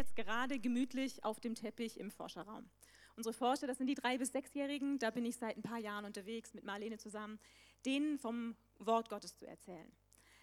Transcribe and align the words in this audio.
jetzt 0.00 0.16
gerade 0.16 0.58
gemütlich 0.58 1.22
auf 1.24 1.40
dem 1.40 1.54
Teppich 1.54 2.00
im 2.00 2.10
Forscherraum. 2.10 2.68
Unsere 3.16 3.34
Forscher, 3.34 3.66
das 3.66 3.76
sind 3.76 3.86
die 3.86 3.94
drei- 3.94 4.16
bis 4.16 4.32
sechsjährigen, 4.32 4.98
da 4.98 5.10
bin 5.10 5.26
ich 5.26 5.36
seit 5.36 5.58
ein 5.58 5.62
paar 5.62 5.78
Jahren 5.78 6.06
unterwegs 6.06 6.54
mit 6.54 6.64
Marlene 6.64 6.96
zusammen, 6.96 7.38
denen 7.84 8.18
vom 8.18 8.56
Wort 8.78 9.10
Gottes 9.10 9.36
zu 9.36 9.46
erzählen. 9.46 9.92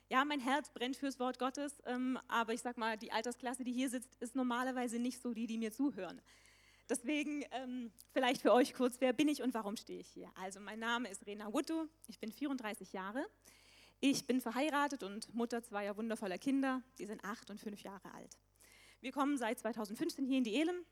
Ja, 0.10 0.24
mein 0.26 0.40
Herz 0.40 0.70
brennt 0.70 0.96
fürs 0.96 1.20
Wort 1.20 1.40
Gottes, 1.40 1.82
ähm, 1.86 2.20
aber 2.28 2.54
ich 2.54 2.62
sag 2.62 2.78
mal, 2.78 2.98
die 2.98 3.12
Altersklasse, 3.12 3.64
die 3.64 3.74
hier 3.74 3.90
sitzt, 3.90 4.16
ist 4.22 4.36
normalerweise 4.36 5.00
nicht 5.00 5.22
so 5.22 5.34
die, 5.34 5.48
die 5.48 5.58
mir 5.58 5.71
zuhören. 5.71 6.21
Deswegen 6.88 7.44
ähm, 7.52 7.92
vielleicht 8.14 8.44
für 8.44 8.54
euch 8.54 8.76
kurz, 8.76 9.02
wer 9.02 9.12
bin 9.12 9.28
ich 9.28 9.42
und 9.42 9.55
warum 9.55 9.76
stehe 9.76 10.00
ich 10.00 10.08
hier? 10.08 10.32
Also 10.36 10.60
mein 10.60 10.80
Name 10.80 11.10
ist 11.10 11.26
Rena 11.26 11.52
Wuttu, 11.52 11.88
ich 12.08 12.20
bin 12.20 12.32
34 12.32 12.94
Jahre. 12.94 13.26
Ich 14.00 14.28
bin 14.28 14.39
verheiratet 14.39 15.02
und 15.02 15.34
Mutter 15.34 15.64
zweier 15.64 15.98
wundervoller 15.98 16.38
Kinder, 16.38 16.84
die 17.00 17.08
sind 17.08 17.24
acht 17.26 17.50
und 17.50 17.60
fünf 17.60 17.82
Jahre 17.82 18.14
alt. 18.14 18.38
Wir 19.02 19.11
kommen 19.11 19.38
seit 19.38 19.59
2015 19.59 20.25
hier 20.25 20.39
in 20.39 20.43
die 20.43 20.55
Elem 20.55 20.86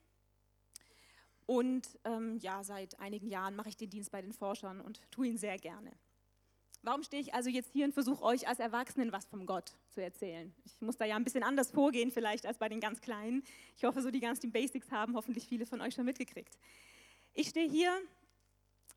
und 1.45 1.87
ähm, 2.03 2.37
ja, 2.37 2.63
seit 2.63 2.99
einigen 2.99 3.27
Jahren 3.27 3.55
mache 3.55 3.69
ich 3.69 3.77
den 3.77 3.89
Dienst 3.89 4.11
bei 4.11 4.21
den 4.21 4.33
Forschern 4.33 4.81
und 4.81 4.99
tue 5.11 5.27
ihn 5.27 5.37
sehr 5.37 5.57
gerne. 5.57 5.91
Warum 6.81 7.01
stehe 7.01 7.21
ich 7.21 7.33
also 7.33 7.49
jetzt 7.49 7.71
hier 7.71 7.85
und 7.85 7.93
versuche 7.93 8.23
euch 8.23 8.47
als 8.47 8.59
Erwachsenen 8.59 9.11
was 9.11 9.25
vom 9.25 9.47
Gott 9.47 9.73
zu 9.89 10.03
erzählen? 10.03 10.53
Ich 10.65 10.79
muss 10.81 10.97
da 10.97 11.05
ja 11.05 11.15
ein 11.15 11.23
bisschen 11.23 11.41
anders 11.41 11.71
vorgehen 11.71 12.11
vielleicht 12.11 12.45
als 12.45 12.59
bei 12.59 12.69
den 12.69 12.79
ganz 12.79 13.01
Kleinen. 13.01 13.43
Ich 13.75 13.85
hoffe, 13.85 14.03
so 14.03 14.11
die 14.11 14.19
ganzen 14.19 14.51
Basics 14.51 14.91
haben 14.91 15.15
hoffentlich 15.15 15.47
viele 15.47 15.65
von 15.65 15.81
euch 15.81 15.95
schon 15.95 16.05
mitgekriegt. 16.05 16.59
Ich 17.33 17.49
stehe 17.49 17.67
hier, 17.67 17.91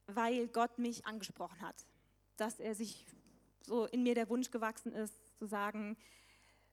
weil 0.06 0.48
Gott 0.48 0.78
mich 0.78 1.06
angesprochen 1.06 1.62
hat, 1.62 1.86
dass 2.36 2.60
er 2.60 2.74
sich 2.74 3.06
so 3.62 3.86
in 3.86 4.02
mir 4.02 4.14
der 4.14 4.28
Wunsch 4.28 4.50
gewachsen 4.50 4.92
ist, 4.92 5.38
zu 5.38 5.46
sagen, 5.46 5.96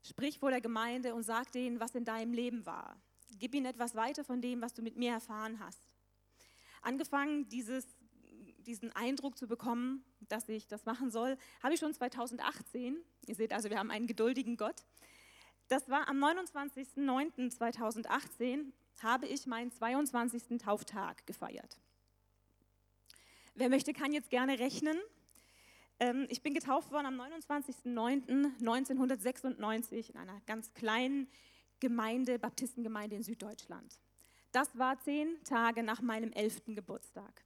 sprich 0.07 0.39
vor 0.39 0.51
der 0.51 0.61
Gemeinde 0.61 1.13
und 1.13 1.23
sag 1.23 1.51
denen, 1.51 1.79
was 1.79 1.95
in 1.95 2.05
deinem 2.05 2.33
Leben 2.33 2.65
war. 2.65 2.97
Gib 3.37 3.55
ihnen 3.55 3.65
etwas 3.65 3.95
weiter 3.95 4.23
von 4.23 4.41
dem, 4.41 4.61
was 4.61 4.73
du 4.73 4.81
mit 4.81 4.95
mir 4.95 5.11
erfahren 5.11 5.59
hast. 5.59 5.89
Angefangen, 6.81 7.49
dieses 7.49 7.85
diesen 8.65 8.91
Eindruck 8.95 9.37
zu 9.37 9.47
bekommen, 9.47 10.03
dass 10.27 10.49
ich 10.49 10.67
das 10.67 10.83
machen 10.85 11.09
soll, 11.11 11.37
habe 11.61 11.73
ich 11.73 11.79
schon 11.79 11.93
2018. 11.93 12.97
Ihr 13.27 13.35
seht 13.35 13.53
also, 13.53 13.69
wir 13.69 13.79
haben 13.79 13.91
einen 13.91 14.07
geduldigen 14.07 14.57
Gott. 14.57 14.83
Das 15.67 15.89
war 15.89 16.07
am 16.07 16.23
29.09.2018, 16.23 18.71
habe 19.01 19.27
ich 19.27 19.47
meinen 19.47 19.71
22. 19.71 20.59
Tauftag 20.59 21.25
gefeiert. 21.25 21.79
Wer 23.55 23.69
möchte, 23.69 23.93
kann 23.93 24.11
jetzt 24.11 24.29
gerne 24.29 24.59
rechnen. 24.59 24.99
Ähm, 25.99 26.27
ich 26.29 26.41
bin 26.41 26.53
getauft 26.53 26.91
worden 26.91 27.07
am 27.07 27.19
29.09.1996 27.19 30.11
in 30.11 30.17
einer 30.17 30.39
ganz 30.45 30.73
kleinen 30.73 31.27
Gemeinde, 31.79 32.39
Baptistengemeinde 32.39 33.15
in 33.15 33.23
Süddeutschland. 33.23 33.99
Das 34.51 34.77
war 34.77 34.99
zehn 34.99 35.41
Tage 35.43 35.83
nach 35.83 36.01
meinem 36.01 36.31
elften 36.31 36.75
Geburtstag. 36.75 37.43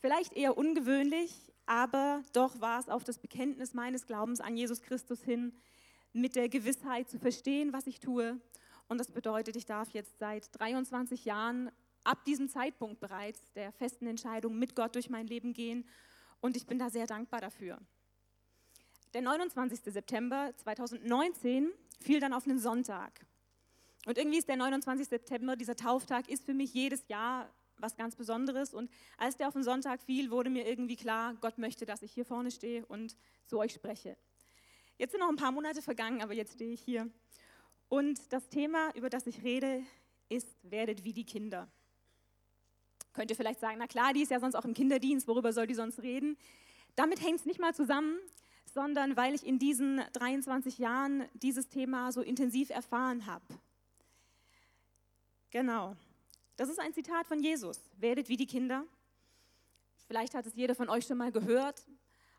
Vielleicht 0.00 0.32
eher 0.32 0.56
ungewöhnlich, 0.56 1.52
aber 1.66 2.22
doch 2.32 2.60
war 2.60 2.80
es 2.80 2.88
auf 2.88 3.04
das 3.04 3.18
Bekenntnis 3.18 3.74
meines 3.74 4.06
Glaubens 4.06 4.40
an 4.40 4.56
Jesus 4.56 4.82
Christus 4.82 5.22
hin, 5.22 5.52
mit 6.12 6.34
der 6.34 6.48
Gewissheit 6.48 7.08
zu 7.08 7.18
verstehen, 7.18 7.72
was 7.72 7.86
ich 7.86 8.00
tue. 8.00 8.40
Und 8.88 8.98
das 8.98 9.10
bedeutet, 9.10 9.56
ich 9.56 9.64
darf 9.64 9.90
jetzt 9.90 10.18
seit 10.18 10.48
23 10.58 11.24
Jahren 11.24 11.70
ab 12.04 12.24
diesem 12.24 12.48
Zeitpunkt 12.48 13.00
bereits 13.00 13.52
der 13.52 13.72
festen 13.72 14.06
Entscheidung 14.06 14.58
mit 14.58 14.74
Gott 14.74 14.94
durch 14.94 15.08
mein 15.08 15.26
Leben 15.26 15.52
gehen. 15.52 15.88
Und 16.42 16.56
ich 16.56 16.66
bin 16.66 16.78
da 16.78 16.90
sehr 16.90 17.06
dankbar 17.06 17.40
dafür. 17.40 17.78
Der 19.14 19.22
29. 19.22 19.80
September 19.84 20.52
2019 20.56 21.70
fiel 22.00 22.18
dann 22.18 22.32
auf 22.32 22.46
einen 22.46 22.58
Sonntag. 22.58 23.24
Und 24.06 24.18
irgendwie 24.18 24.38
ist 24.38 24.48
der 24.48 24.56
29. 24.56 25.06
September, 25.06 25.54
dieser 25.54 25.76
Tauftag, 25.76 26.28
ist 26.28 26.44
für 26.44 26.52
mich 26.52 26.74
jedes 26.74 27.06
Jahr 27.06 27.48
was 27.78 27.96
ganz 27.96 28.16
Besonderes. 28.16 28.74
Und 28.74 28.90
als 29.18 29.36
der 29.36 29.46
auf 29.46 29.54
den 29.54 29.62
Sonntag 29.62 30.02
fiel, 30.02 30.32
wurde 30.32 30.50
mir 30.50 30.66
irgendwie 30.66 30.96
klar, 30.96 31.34
Gott 31.40 31.58
möchte, 31.58 31.86
dass 31.86 32.02
ich 32.02 32.12
hier 32.12 32.24
vorne 32.24 32.50
stehe 32.50 32.84
und 32.86 33.16
zu 33.46 33.58
euch 33.58 33.72
spreche. 33.72 34.16
Jetzt 34.98 35.12
sind 35.12 35.20
noch 35.20 35.28
ein 35.28 35.36
paar 35.36 35.52
Monate 35.52 35.80
vergangen, 35.80 36.22
aber 36.22 36.34
jetzt 36.34 36.54
stehe 36.54 36.72
ich 36.72 36.80
hier. 36.80 37.08
Und 37.88 38.32
das 38.32 38.48
Thema, 38.48 38.92
über 38.96 39.10
das 39.10 39.28
ich 39.28 39.44
rede, 39.44 39.84
ist, 40.28 40.48
werdet 40.62 41.04
wie 41.04 41.12
die 41.12 41.24
Kinder. 41.24 41.70
Könnt 43.12 43.30
ihr 43.30 43.36
vielleicht 43.36 43.60
sagen, 43.60 43.76
na 43.78 43.86
klar, 43.86 44.12
die 44.12 44.22
ist 44.22 44.30
ja 44.30 44.40
sonst 44.40 44.54
auch 44.54 44.64
im 44.64 44.74
Kinderdienst, 44.74 45.28
worüber 45.28 45.52
soll 45.52 45.66
die 45.66 45.74
sonst 45.74 46.00
reden? 46.02 46.36
Damit 46.96 47.22
hängt 47.22 47.40
es 47.40 47.46
nicht 47.46 47.60
mal 47.60 47.74
zusammen, 47.74 48.18
sondern 48.72 49.16
weil 49.16 49.34
ich 49.34 49.46
in 49.46 49.58
diesen 49.58 50.00
23 50.14 50.78
Jahren 50.78 51.28
dieses 51.34 51.68
Thema 51.68 52.12
so 52.12 52.22
intensiv 52.22 52.70
erfahren 52.70 53.26
habe. 53.26 53.44
Genau. 55.50 55.96
Das 56.56 56.68
ist 56.68 56.78
ein 56.78 56.94
Zitat 56.94 57.26
von 57.26 57.42
Jesus. 57.42 57.80
Werdet 57.98 58.28
wie 58.28 58.36
die 58.36 58.46
Kinder. 58.46 58.84
Vielleicht 60.06 60.34
hat 60.34 60.46
es 60.46 60.54
jeder 60.54 60.74
von 60.74 60.88
euch 60.88 61.06
schon 61.06 61.18
mal 61.18 61.32
gehört, 61.32 61.86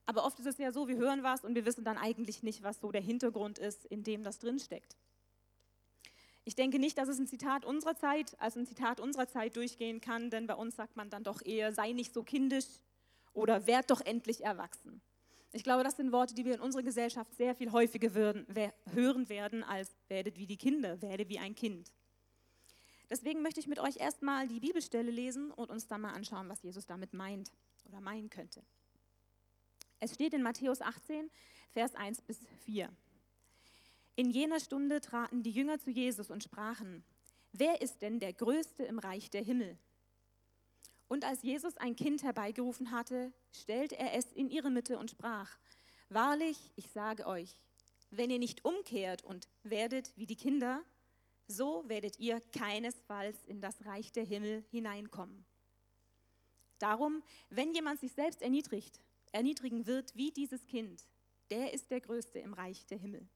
aber 0.05 0.25
oft 0.25 0.39
ist 0.39 0.45
es 0.45 0.57
ja 0.57 0.71
so, 0.71 0.87
wir 0.87 0.97
hören 0.97 1.23
was 1.23 1.43
und 1.43 1.55
wir 1.55 1.65
wissen 1.65 1.83
dann 1.83 1.97
eigentlich 1.97 2.43
nicht, 2.43 2.61
was 2.63 2.79
so 2.79 2.91
der 2.91 3.01
Hintergrund 3.01 3.57
ist, 3.57 3.85
in 3.85 4.03
dem 4.03 4.23
das 4.23 4.39
drinsteckt. 4.39 4.95
Ich 6.45 6.55
denke 6.55 6.77
nicht, 6.77 6.97
dass 6.97 7.07
es 7.07 7.19
ein 7.19 7.27
Zitat 7.27 7.63
unserer 7.63 7.95
Zeit 7.95 8.39
als 8.39 8.57
ein 8.57 8.65
Zitat 8.65 8.99
unserer 8.99 9.27
Zeit 9.27 9.55
durchgehen 9.55 10.01
kann, 10.01 10.29
denn 10.29 10.45
bei 10.45 10.55
uns 10.55 10.75
sagt 10.75 10.97
man 10.97 11.09
dann 11.09 11.23
doch 11.23 11.41
eher, 11.41 11.73
sei 11.73 11.93
nicht 11.93 12.13
so 12.13 12.23
kindisch 12.23 12.65
oder 13.31 13.65
werd 13.65 13.89
doch 13.89 14.01
endlich 14.01 14.43
erwachsen. 14.43 15.01
Ich 15.53 15.63
glaube, 15.63 15.83
das 15.83 15.95
sind 15.97 16.11
Worte, 16.11 16.33
die 16.33 16.45
wir 16.45 16.55
in 16.55 16.59
unserer 16.59 16.83
Gesellschaft 16.83 17.33
sehr 17.35 17.55
viel 17.55 17.71
häufiger 17.71 18.13
würden, 18.15 18.45
hören 18.91 19.29
werden 19.29 19.63
als 19.63 19.95
werdet 20.07 20.37
wie 20.37 20.47
die 20.47 20.57
Kinder, 20.57 21.01
werde 21.01 21.29
wie 21.29 21.39
ein 21.39 21.55
Kind. 21.55 21.93
Deswegen 23.09 23.41
möchte 23.41 23.59
ich 23.59 23.67
mit 23.67 23.79
euch 23.79 23.97
erstmal 23.97 24.47
die 24.47 24.59
Bibelstelle 24.59 25.11
lesen 25.11 25.51
und 25.51 25.69
uns 25.69 25.87
dann 25.87 26.01
mal 26.01 26.13
anschauen, 26.13 26.49
was 26.49 26.63
Jesus 26.63 26.87
damit 26.87 27.13
meint 27.13 27.51
oder 27.85 28.01
meinen 28.01 28.29
könnte. 28.29 28.63
Es 29.99 30.15
steht 30.15 30.33
in 30.33 30.41
Matthäus 30.41 30.81
18, 30.81 31.29
Vers 31.71 31.93
1 31.95 32.21
bis 32.23 32.39
4. 32.65 32.89
In 34.15 34.29
jener 34.29 34.59
Stunde 34.59 35.01
traten 35.01 35.41
die 35.41 35.51
Jünger 35.51 35.79
zu 35.79 35.89
Jesus 35.89 36.29
und 36.29 36.43
sprachen, 36.43 37.03
wer 37.51 37.81
ist 37.81 38.01
denn 38.01 38.19
der 38.19 38.33
Größte 38.33 38.83
im 38.83 38.99
Reich 38.99 39.31
der 39.31 39.43
Himmel? 39.43 39.77
Und 41.07 41.25
als 41.25 41.41
Jesus 41.41 41.77
ein 41.77 41.95
Kind 41.95 42.23
herbeigerufen 42.23 42.91
hatte, 42.91 43.33
stellte 43.51 43.97
er 43.97 44.13
es 44.13 44.31
in 44.31 44.49
ihre 44.49 44.69
Mitte 44.69 44.97
und 44.97 45.11
sprach, 45.11 45.57
Wahrlich, 46.09 46.71
ich 46.75 46.89
sage 46.89 47.25
euch, 47.25 47.57
wenn 48.11 48.29
ihr 48.29 48.37
nicht 48.37 48.63
umkehrt 48.65 49.23
und 49.23 49.47
werdet 49.63 50.15
wie 50.15 50.27
die 50.27 50.35
Kinder, 50.35 50.83
so 51.47 51.83
werdet 51.87 52.19
ihr 52.19 52.39
keinesfalls 52.51 53.43
in 53.45 53.61
das 53.61 53.83
Reich 53.85 54.11
der 54.11 54.23
Himmel 54.23 54.63
hineinkommen. 54.69 55.45
Darum, 56.77 57.23
wenn 57.49 57.73
jemand 57.73 57.99
sich 57.99 58.13
selbst 58.13 58.41
erniedrigt, 58.41 58.99
erniedrigen 59.31 59.87
wird 59.87 60.15
wie 60.15 60.31
dieses 60.31 60.65
Kind, 60.67 61.03
der 61.49 61.73
ist 61.73 61.89
der 61.89 62.01
Größte 62.01 62.39
im 62.39 62.53
Reich 62.53 62.85
der 62.85 62.97
Himmel. 62.99 63.27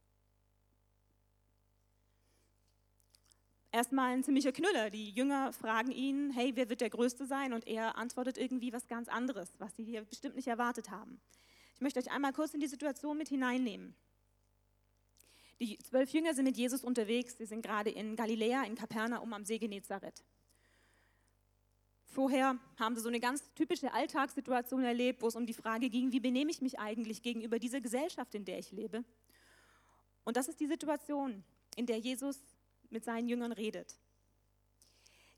Erstmal 3.72 4.13
ein 4.13 4.23
ziemlicher 4.23 4.51
Knüller. 4.51 4.89
Die 4.89 5.11
Jünger 5.11 5.51
fragen 5.51 5.91
ihn, 5.91 6.31
hey, 6.31 6.51
wer 6.55 6.69
wird 6.69 6.81
der 6.81 6.89
Größte 6.89 7.25
sein? 7.25 7.53
Und 7.53 7.67
er 7.67 7.97
antwortet 7.97 8.38
irgendwie 8.38 8.72
was 8.72 8.88
ganz 8.88 9.09
anderes, 9.09 9.51
was 9.59 9.75
sie 9.75 9.83
hier 9.83 10.03
bestimmt 10.05 10.35
nicht 10.35 10.47
erwartet 10.47 10.89
haben. 10.89 11.19
Ich 11.75 11.81
möchte 11.81 12.00
euch 12.00 12.11
einmal 12.11 12.33
kurz 12.33 12.53
in 12.53 12.59
die 12.59 12.67
Situation 12.67 13.17
mit 13.17 13.27
hineinnehmen. 13.27 13.95
Die 15.59 15.77
zwölf 15.79 16.11
Jünger 16.11 16.33
sind 16.33 16.45
mit 16.45 16.57
Jesus 16.57 16.83
unterwegs. 16.83 17.38
Sie 17.38 17.45
sind 17.45 17.61
gerade 17.61 17.89
in 17.89 18.16
Galiläa, 18.16 18.63
in 18.63 18.75
Kapernaum 18.75 19.33
am 19.33 19.44
See 19.44 19.57
Genezareth. 19.57 20.23
Vorher 22.06 22.57
haben 22.79 22.95
sie 22.95 23.01
so 23.01 23.09
eine 23.09 23.19
ganz 23.19 23.44
typische 23.53 23.94
Alltagssituation 23.94 24.83
erlebt, 24.83 25.22
wo 25.22 25.27
es 25.27 25.35
um 25.35 25.45
die 25.45 25.53
Frage 25.53 25.89
ging, 25.89 26.11
wie 26.11 26.19
benehme 26.19 26.50
ich 26.50 26.61
mich 26.61 26.79
eigentlich 26.79 27.22
gegenüber 27.22 27.59
dieser 27.59 27.81
Gesellschaft, 27.81 28.33
in 28.33 28.45
der 28.45 28.59
ich 28.59 28.72
lebe. 28.72 29.03
Und 30.23 30.38
das 30.38 30.47
ist 30.47 30.59
die 30.59 30.67
Situation, 30.67 31.44
in 31.75 31.85
der 31.85 32.00
Jesus 32.00 32.39
mit 32.91 33.03
seinen 33.03 33.27
Jüngern 33.27 33.51
redet. 33.51 33.95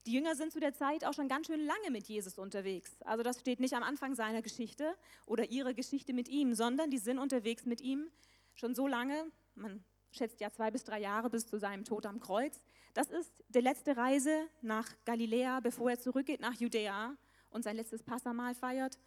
Die 0.06 0.14
Jünger 0.14 0.36
sind 0.36 0.52
zu 0.52 0.60
der 0.60 0.74
Zeit 0.74 1.06
auch 1.06 1.14
schon 1.14 1.28
ganz 1.28 1.48
schön 1.48 1.66
lange 1.66 1.92
mit 1.92 2.08
Jesus 2.08 2.38
unterwegs. 2.38 3.02
Also 3.02 3.22
das 3.22 3.40
steht 3.40 3.60
nicht 3.60 3.74
am 3.74 3.84
Anfang 3.84 4.16
seiner 4.16 4.42
Geschichte 4.42 4.96
oder 5.26 5.50
ihrer 5.52 5.74
Geschichte 5.74 6.14
mit 6.14 6.30
ihm, 6.30 6.56
sondern 6.56 6.90
die 6.90 6.98
sind 6.98 7.20
unterwegs 7.20 7.66
mit 7.66 7.82
ihm 7.82 8.10
schon 8.56 8.76
so 8.76 8.88
lange, 8.88 9.32
man 9.56 9.84
schätzt 10.12 10.40
ja 10.42 10.52
zwei 10.52 10.72
bis 10.72 10.84
drei 10.84 11.00
Jahre 11.00 11.30
bis 11.30 11.46
zu 11.46 11.60
seinem 11.60 11.86
Tod 11.86 12.06
am 12.06 12.20
Kreuz. 12.20 12.62
Das 12.94 13.10
ist 13.10 13.44
die 13.50 13.62
letzte 13.62 13.96
Reise 13.96 14.48
nach 14.62 14.88
Galiläa, 15.06 15.60
bevor 15.60 15.92
er 15.92 16.00
zurückgeht 16.00 16.42
nach 16.42 16.56
Judäa 16.56 17.16
und 17.52 17.64
sein 17.64 17.76
letztes 17.76 18.04
Passamal 18.04 18.56
feiert 18.56 18.98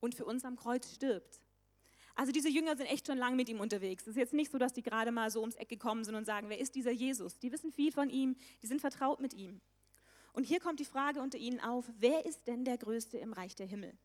und 0.00 0.14
für 0.14 0.24
uns 0.24 0.44
am 0.44 0.56
Kreuz 0.56 0.92
stirbt. 0.94 1.40
Also 2.18 2.32
diese 2.32 2.48
Jünger 2.48 2.76
sind 2.76 2.86
echt 2.86 3.06
schon 3.06 3.16
lange 3.16 3.36
mit 3.36 3.48
ihm 3.48 3.60
unterwegs. 3.60 4.02
Es 4.02 4.08
ist 4.08 4.16
jetzt 4.16 4.34
nicht 4.34 4.50
so, 4.50 4.58
dass 4.58 4.72
die 4.72 4.82
gerade 4.82 5.12
mal 5.12 5.30
so 5.30 5.38
ums 5.38 5.54
Eck 5.54 5.68
gekommen 5.68 6.02
sind 6.02 6.16
und 6.16 6.24
sagen, 6.24 6.48
wer 6.48 6.58
ist 6.58 6.74
dieser 6.74 6.90
Jesus? 6.90 7.38
Die 7.38 7.52
wissen 7.52 7.70
viel 7.70 7.92
von 7.92 8.10
ihm, 8.10 8.34
die 8.60 8.66
sind 8.66 8.80
vertraut 8.80 9.20
mit 9.20 9.34
ihm. 9.34 9.60
Und 10.32 10.42
hier 10.42 10.58
kommt 10.58 10.80
die 10.80 10.84
Frage 10.84 11.22
unter 11.22 11.38
ihnen 11.38 11.60
auf, 11.60 11.88
wer 11.96 12.26
ist 12.26 12.48
denn 12.48 12.64
der 12.64 12.76
Größte 12.76 13.18
im 13.18 13.32
Reich 13.32 13.54
der 13.54 13.66
Himmel? 13.66 13.96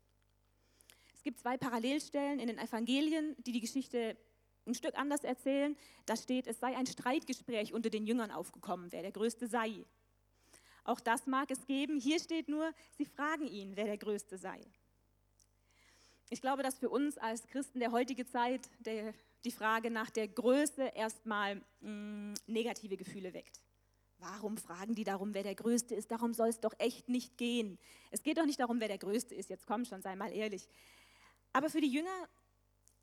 Es 1.16 1.24
gibt 1.24 1.40
zwei 1.40 1.58
Parallelstellen 1.58 2.40
in 2.40 2.46
den 2.46 2.60
Evangelien, 2.60 3.36
die 3.40 3.52
die 3.52 3.62
Geschichte 3.62 4.16
ein 4.68 4.76
Stück 4.76 4.96
anders 4.96 5.24
erzählen. 5.24 5.76
Da 6.06 6.16
steht, 6.16 6.46
es 6.46 6.60
sei 6.60 6.78
ein 6.78 6.86
Streitgespräch 6.86 7.74
unter 7.74 7.90
den 7.90 8.06
Jüngern 8.06 8.30
aufgekommen, 8.30 8.92
wer 8.92 9.02
der 9.02 9.12
Größte 9.12 9.48
sei. 9.48 9.88
Auch 10.84 11.00
das 11.00 11.26
mag 11.26 11.50
es 11.50 11.66
geben. 11.66 12.00
Hier 12.00 12.20
steht 12.20 12.48
nur, 12.48 12.76
sie 12.96 13.06
fragen 13.06 13.48
ihn, 13.48 13.76
wer 13.76 13.86
der 13.86 13.98
Größte 13.98 14.38
sei. 14.38 14.62
Ich 16.30 16.42
glaube, 16.42 16.64
dass 16.64 16.80
für 16.80 16.90
uns 16.90 17.18
als 17.18 17.48
Christen 17.48 17.80
der 17.80 17.92
heutigen 17.92 18.28
Zeit 18.28 18.62
der, 18.80 19.14
die 19.46 19.52
Frage 19.52 19.92
nach 19.92 20.10
der 20.10 20.28
Größe 20.28 20.84
erstmal 20.96 21.56
mh, 21.82 21.90
mm, 21.90 22.34
negative 22.48 22.98
Gefühle 22.98 23.34
weckt. 23.34 23.62
Warum 24.18 24.58
fragen 24.58 24.96
die 24.96 25.04
darum, 25.04 25.34
wer 25.34 25.44
der 25.44 25.56
Größte 25.56 25.96
ist? 25.96 26.10
Darum 26.12 26.34
soll 26.34 26.48
es 26.48 26.62
doch 26.62 26.74
echt 26.78 27.10
nicht 27.10 27.38
gehen. 27.38 27.78
Es 28.10 28.24
geht 28.24 28.38
doch 28.38 28.46
nicht 28.46 28.60
darum, 28.60 28.80
wer 28.80 28.88
der 28.88 28.98
Größte 28.98 29.36
ist. 29.36 29.50
Jetzt 29.50 29.68
komm 29.68 29.84
schon, 29.84 30.02
sei 30.02 30.16
mal 30.16 30.32
ehrlich. 30.32 30.70
Aber 31.52 31.70
für 31.70 31.82
die 31.82 31.92
Jünger 31.92 32.30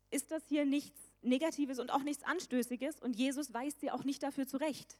ist 0.09 0.31
das 0.31 0.43
hier 0.47 0.65
nichts 0.65 0.99
Negatives 1.21 1.79
und 1.79 1.91
auch 1.91 2.01
nichts 2.01 2.23
Anstößiges 2.23 2.99
und 2.99 3.15
Jesus 3.15 3.53
weist 3.53 3.79
sie 3.79 3.91
auch 3.91 4.03
nicht 4.03 4.23
dafür 4.23 4.47
zurecht. 4.47 4.97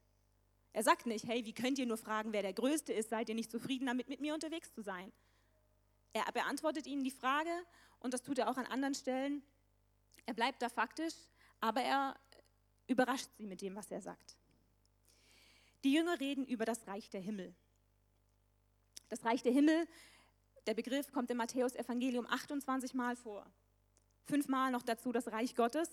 Er 0.74 0.84
sagt 0.84 1.06
nicht, 1.06 1.28
hey, 1.28 1.44
wie 1.46 1.54
könnt 1.54 1.80
ihr 1.80 1.86
nur 1.86 1.98
fragen, 1.98 2.32
wer 2.32 2.44
der 2.44 2.54
Größte 2.54 2.94
ist? 2.94 3.10
Seid 3.10 3.28
ihr 3.28 3.36
nicht 3.36 3.52
zufrieden 3.52 3.88
damit, 3.88 4.08
mit 4.08 4.22
mir 4.22 4.34
unterwegs 4.34 4.72
zu 4.74 4.82
sein? 4.82 5.12
Er 6.14 6.32
beantwortet 6.32 6.88
ihnen 6.88 7.04
die 7.04 7.12
Frage 7.12 7.50
und 8.02 8.14
das 8.14 8.22
tut 8.22 8.38
er 8.38 8.50
auch 8.50 8.58
an 8.58 8.66
anderen 8.66 8.94
Stellen. 8.94 9.42
Er 10.26 10.34
bleibt 10.34 10.62
da 10.62 10.70
faktisch, 10.70 11.16
aber 11.60 11.82
er 11.82 12.16
überrascht 12.88 13.30
sie 13.38 13.48
mit 13.48 13.62
dem, 13.62 13.76
was 13.76 13.90
er 13.90 14.02
sagt. 14.02 14.38
Die 15.84 15.94
Jünger 15.94 16.20
reden 16.20 16.46
über 16.46 16.66
das 16.66 16.86
Reich 16.88 17.10
der 17.10 17.22
Himmel. 17.22 17.56
Das 19.10 19.26
Reich 19.26 19.42
der 19.42 19.52
Himmel, 19.52 19.88
der 20.68 20.74
Begriff 20.74 21.12
kommt 21.12 21.32
im 21.32 21.38
Matthäus-Evangelium 21.38 22.28
28 22.28 22.94
Mal 22.94 23.16
vor. 23.16 23.46
Fünfmal 24.26 24.72
noch 24.72 24.84
dazu 24.84 25.12
das 25.12 25.32
Reich 25.32 25.56
Gottes. 25.56 25.90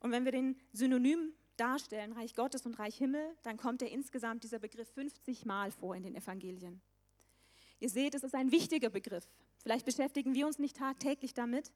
Und 0.00 0.10
wenn 0.10 0.24
wir 0.24 0.32
den 0.32 0.58
Synonym 0.72 1.32
darstellen, 1.56 2.12
Reich 2.12 2.34
Gottes 2.34 2.66
und 2.66 2.78
Reich 2.78 2.96
Himmel, 2.96 3.36
dann 3.42 3.56
kommt 3.56 3.82
er 3.82 3.90
insgesamt 3.90 4.42
dieser 4.42 4.58
Begriff 4.58 4.90
50 4.94 5.44
Mal 5.44 5.70
vor 5.70 5.94
in 5.94 6.02
den 6.02 6.16
Evangelien. 6.16 6.80
Ihr 7.78 7.88
seht, 7.88 8.14
es 8.14 8.24
ist 8.24 8.34
ein 8.34 8.50
wichtiger 8.50 8.90
Begriff. 8.90 9.26
Vielleicht 9.62 9.84
beschäftigen 9.84 10.34
wir 10.34 10.46
uns 10.46 10.58
nicht 10.58 10.76
tagtäglich 10.76 11.34
damit. 11.34 11.72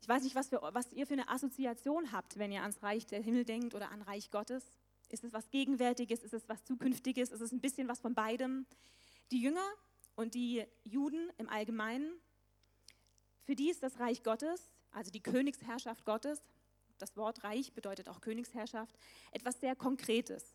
Ich 0.00 0.08
weiß 0.08 0.22
nicht, 0.22 0.34
was, 0.34 0.48
für, 0.48 0.60
was 0.72 0.92
ihr 0.92 1.06
für 1.06 1.14
eine 1.14 1.28
Assoziation 1.28 2.12
habt, 2.12 2.38
wenn 2.38 2.52
ihr 2.52 2.62
ans 2.62 2.82
Reich 2.82 3.06
der 3.06 3.20
Himmel 3.20 3.44
denkt 3.44 3.74
oder 3.74 3.90
an 3.90 4.02
Reich 4.02 4.30
Gottes. 4.30 4.64
Ist 5.08 5.24
es 5.24 5.32
was 5.32 5.50
Gegenwärtiges? 5.50 6.22
Ist 6.22 6.34
es 6.34 6.48
was 6.48 6.64
Zukünftiges? 6.64 7.30
Ist 7.30 7.40
es 7.40 7.52
ein 7.52 7.60
bisschen 7.60 7.88
was 7.88 8.00
von 8.00 8.14
beidem? 8.14 8.66
Die 9.30 9.40
Jünger 9.40 9.66
und 10.14 10.34
die 10.34 10.64
Juden 10.84 11.30
im 11.38 11.48
Allgemeinen, 11.48 12.12
für 13.44 13.54
die 13.54 13.70
ist 13.70 13.82
das 13.82 13.98
Reich 13.98 14.22
Gottes, 14.22 14.70
also 14.90 15.10
die 15.10 15.22
Königsherrschaft 15.22 16.04
Gottes, 16.04 16.42
das 16.98 17.16
Wort 17.16 17.44
Reich 17.44 17.72
bedeutet 17.72 18.08
auch 18.08 18.20
Königsherrschaft, 18.20 18.98
etwas 19.30 19.60
sehr 19.60 19.76
Konkretes. 19.76 20.54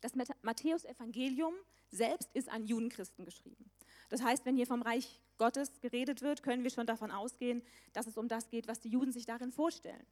Das 0.00 0.12
Matthäus-Evangelium 0.42 1.54
selbst 1.90 2.30
ist 2.34 2.48
an 2.48 2.64
Judenchristen 2.64 3.24
geschrieben. 3.24 3.70
Das 4.12 4.22
heißt, 4.22 4.44
wenn 4.44 4.56
hier 4.56 4.66
vom 4.66 4.82
Reich 4.82 5.22
Gottes 5.38 5.80
geredet 5.80 6.20
wird, 6.20 6.42
können 6.42 6.64
wir 6.64 6.70
schon 6.70 6.86
davon 6.86 7.10
ausgehen, 7.10 7.62
dass 7.94 8.06
es 8.06 8.18
um 8.18 8.28
das 8.28 8.50
geht, 8.50 8.68
was 8.68 8.78
die 8.78 8.90
Juden 8.90 9.10
sich 9.10 9.24
darin 9.24 9.52
vorstellen. 9.52 10.06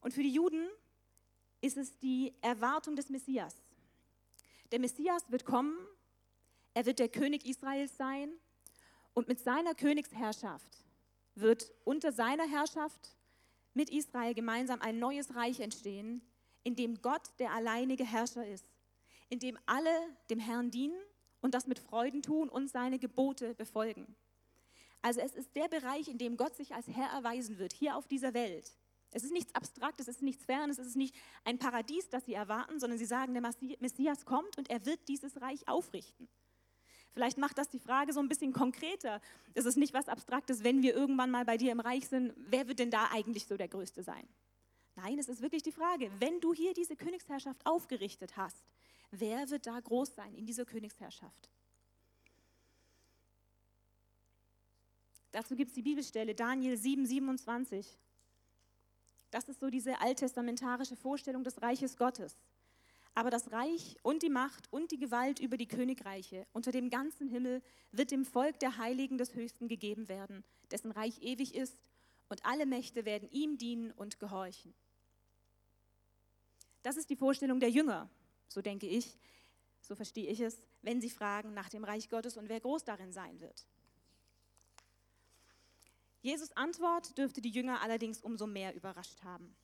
Und 0.00 0.14
für 0.14 0.22
die 0.22 0.32
Juden 0.32 0.68
ist 1.60 1.76
es 1.76 1.98
die 1.98 2.32
Erwartung 2.40 2.94
des 2.94 3.08
Messias. 3.08 3.56
Der 4.70 4.78
Messias 4.78 5.28
wird 5.28 5.44
kommen, 5.44 5.76
er 6.72 6.86
wird 6.86 7.00
der 7.00 7.08
König 7.08 7.44
Israels 7.46 7.96
sein 7.96 8.30
und 9.12 9.26
mit 9.26 9.40
seiner 9.40 9.74
Königsherrschaft 9.74 10.84
wird 11.34 11.72
unter 11.82 12.12
seiner 12.12 12.48
Herrschaft 12.48 13.16
mit 13.74 13.90
Israel 13.90 14.34
gemeinsam 14.34 14.80
ein 14.82 15.00
neues 15.00 15.34
Reich 15.34 15.58
entstehen, 15.58 16.22
in 16.62 16.76
dem 16.76 17.02
Gott 17.02 17.28
der 17.40 17.50
alleinige 17.50 18.04
Herrscher 18.04 18.46
ist, 18.46 18.70
in 19.30 19.40
dem 19.40 19.58
alle 19.66 19.90
dem 20.30 20.38
Herrn 20.38 20.70
dienen 20.70 21.02
und 21.40 21.54
das 21.54 21.66
mit 21.66 21.78
Freuden 21.78 22.22
tun 22.22 22.48
und 22.48 22.68
seine 22.68 22.98
Gebote 22.98 23.54
befolgen. 23.54 24.14
Also 25.02 25.20
es 25.20 25.34
ist 25.34 25.56
der 25.56 25.68
Bereich, 25.68 26.08
in 26.08 26.18
dem 26.18 26.36
Gott 26.36 26.56
sich 26.56 26.74
als 26.74 26.86
Herr 26.88 27.08
erweisen 27.10 27.58
wird, 27.58 27.72
hier 27.72 27.96
auf 27.96 28.06
dieser 28.06 28.34
Welt. 28.34 28.70
Es 29.12 29.24
ist 29.24 29.32
nichts 29.32 29.54
Abstraktes, 29.54 30.06
es 30.06 30.16
ist 30.16 30.22
nichts 30.22 30.44
Fernes, 30.44 30.78
es 30.78 30.86
ist 30.86 30.96
nicht 30.96 31.16
ein 31.44 31.58
Paradies, 31.58 32.08
das 32.10 32.26
sie 32.26 32.34
erwarten, 32.34 32.78
sondern 32.78 32.98
sie 32.98 33.06
sagen, 33.06 33.32
der 33.34 33.42
Messias 33.80 34.24
kommt 34.24 34.56
und 34.56 34.70
er 34.70 34.86
wird 34.86 35.08
dieses 35.08 35.40
Reich 35.40 35.66
aufrichten. 35.66 36.28
Vielleicht 37.12 37.38
macht 37.38 37.58
das 37.58 37.68
die 37.68 37.80
Frage 37.80 38.12
so 38.12 38.20
ein 38.20 38.28
bisschen 38.28 38.52
konkreter. 38.52 39.20
Es 39.54 39.64
ist 39.64 39.76
nicht 39.76 39.94
was 39.94 40.08
Abstraktes, 40.08 40.62
wenn 40.62 40.82
wir 40.82 40.94
irgendwann 40.94 41.30
mal 41.30 41.44
bei 41.44 41.56
dir 41.56 41.72
im 41.72 41.80
Reich 41.80 42.06
sind, 42.06 42.32
wer 42.36 42.68
wird 42.68 42.78
denn 42.78 42.92
da 42.92 43.08
eigentlich 43.10 43.46
so 43.46 43.56
der 43.56 43.66
Größte 43.66 44.04
sein? 44.04 44.28
Nein, 44.94 45.18
es 45.18 45.28
ist 45.28 45.42
wirklich 45.42 45.62
die 45.62 45.72
Frage, 45.72 46.10
wenn 46.20 46.40
du 46.40 46.54
hier 46.54 46.72
diese 46.72 46.94
Königsherrschaft 46.94 47.64
aufgerichtet 47.66 48.36
hast, 48.36 48.64
wer 49.10 49.48
wird 49.50 49.66
da 49.66 49.78
groß 49.78 50.14
sein 50.14 50.34
in 50.34 50.46
dieser 50.46 50.64
Königsherrschaft? 50.64 51.50
Dazu 55.32 55.54
gibt 55.54 55.70
es 55.70 55.74
die 55.74 55.82
Bibelstelle 55.82 56.34
Daniel 56.34 56.76
7, 56.76 57.06
27. 57.06 57.98
Das 59.30 59.48
ist 59.48 59.60
so 59.60 59.70
diese 59.70 60.00
alttestamentarische 60.00 60.96
Vorstellung 60.96 61.44
des 61.44 61.62
Reiches 61.62 61.96
Gottes. 61.96 62.34
Aber 63.14 63.30
das 63.30 63.50
Reich 63.52 63.96
und 64.02 64.22
die 64.22 64.30
Macht 64.30 64.72
und 64.72 64.90
die 64.92 64.98
Gewalt 64.98 65.40
über 65.40 65.56
die 65.56 65.68
Königreiche 65.68 66.46
unter 66.52 66.72
dem 66.72 66.90
ganzen 66.90 67.28
Himmel 67.28 67.62
wird 67.92 68.10
dem 68.10 68.24
Volk 68.24 68.58
der 68.60 68.76
Heiligen 68.76 69.18
des 69.18 69.34
Höchsten 69.34 69.68
gegeben 69.68 70.08
werden, 70.08 70.44
dessen 70.70 70.90
Reich 70.90 71.20
ewig 71.22 71.54
ist, 71.54 71.78
und 72.28 72.44
alle 72.46 72.64
Mächte 72.64 73.04
werden 73.04 73.28
ihm 73.30 73.58
dienen 73.58 73.90
und 73.90 74.20
gehorchen. 74.20 74.72
Das 76.82 76.96
ist 76.96 77.10
die 77.10 77.16
Vorstellung 77.16 77.58
der 77.58 77.70
Jünger, 77.70 78.08
so 78.52 78.60
denke 78.60 78.86
ich, 78.86 79.16
so 79.80 79.94
verstehe 79.94 80.28
ich 80.28 80.40
es, 80.40 80.60
wenn 80.82 81.00
sie 81.00 81.10
fragen 81.10 81.54
nach 81.54 81.68
dem 81.68 81.84
Reich 81.84 82.08
Gottes 82.08 82.36
und 82.36 82.48
wer 82.48 82.60
groß 82.60 82.84
darin 82.84 83.12
sein 83.12 83.40
wird. 83.40 83.66
Jesus 86.22 86.52
Antwort 86.52 87.16
dürfte 87.16 87.40
die 87.40 87.50
Jünger 87.50 87.80
allerdings 87.80 88.20
umso 88.20 88.46
mehr 88.46 88.74
überrascht 88.74 89.22
haben. 89.22 89.56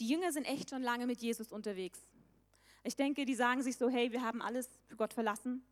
Die 0.00 0.08
Jünger 0.08 0.32
sind 0.32 0.44
echt 0.44 0.70
schon 0.70 0.82
lange 0.82 1.06
mit 1.06 1.20
Jesus 1.20 1.50
unterwegs. 1.50 2.00
Ich 2.82 2.96
denke, 2.96 3.24
die 3.24 3.34
sagen 3.34 3.62
sich 3.62 3.76
so, 3.76 3.88
hey, 3.88 4.12
wir 4.12 4.22
haben 4.22 4.42
alles 4.42 4.68
für 4.88 4.96
Gott 4.96 5.12
verlassen, 5.12 5.62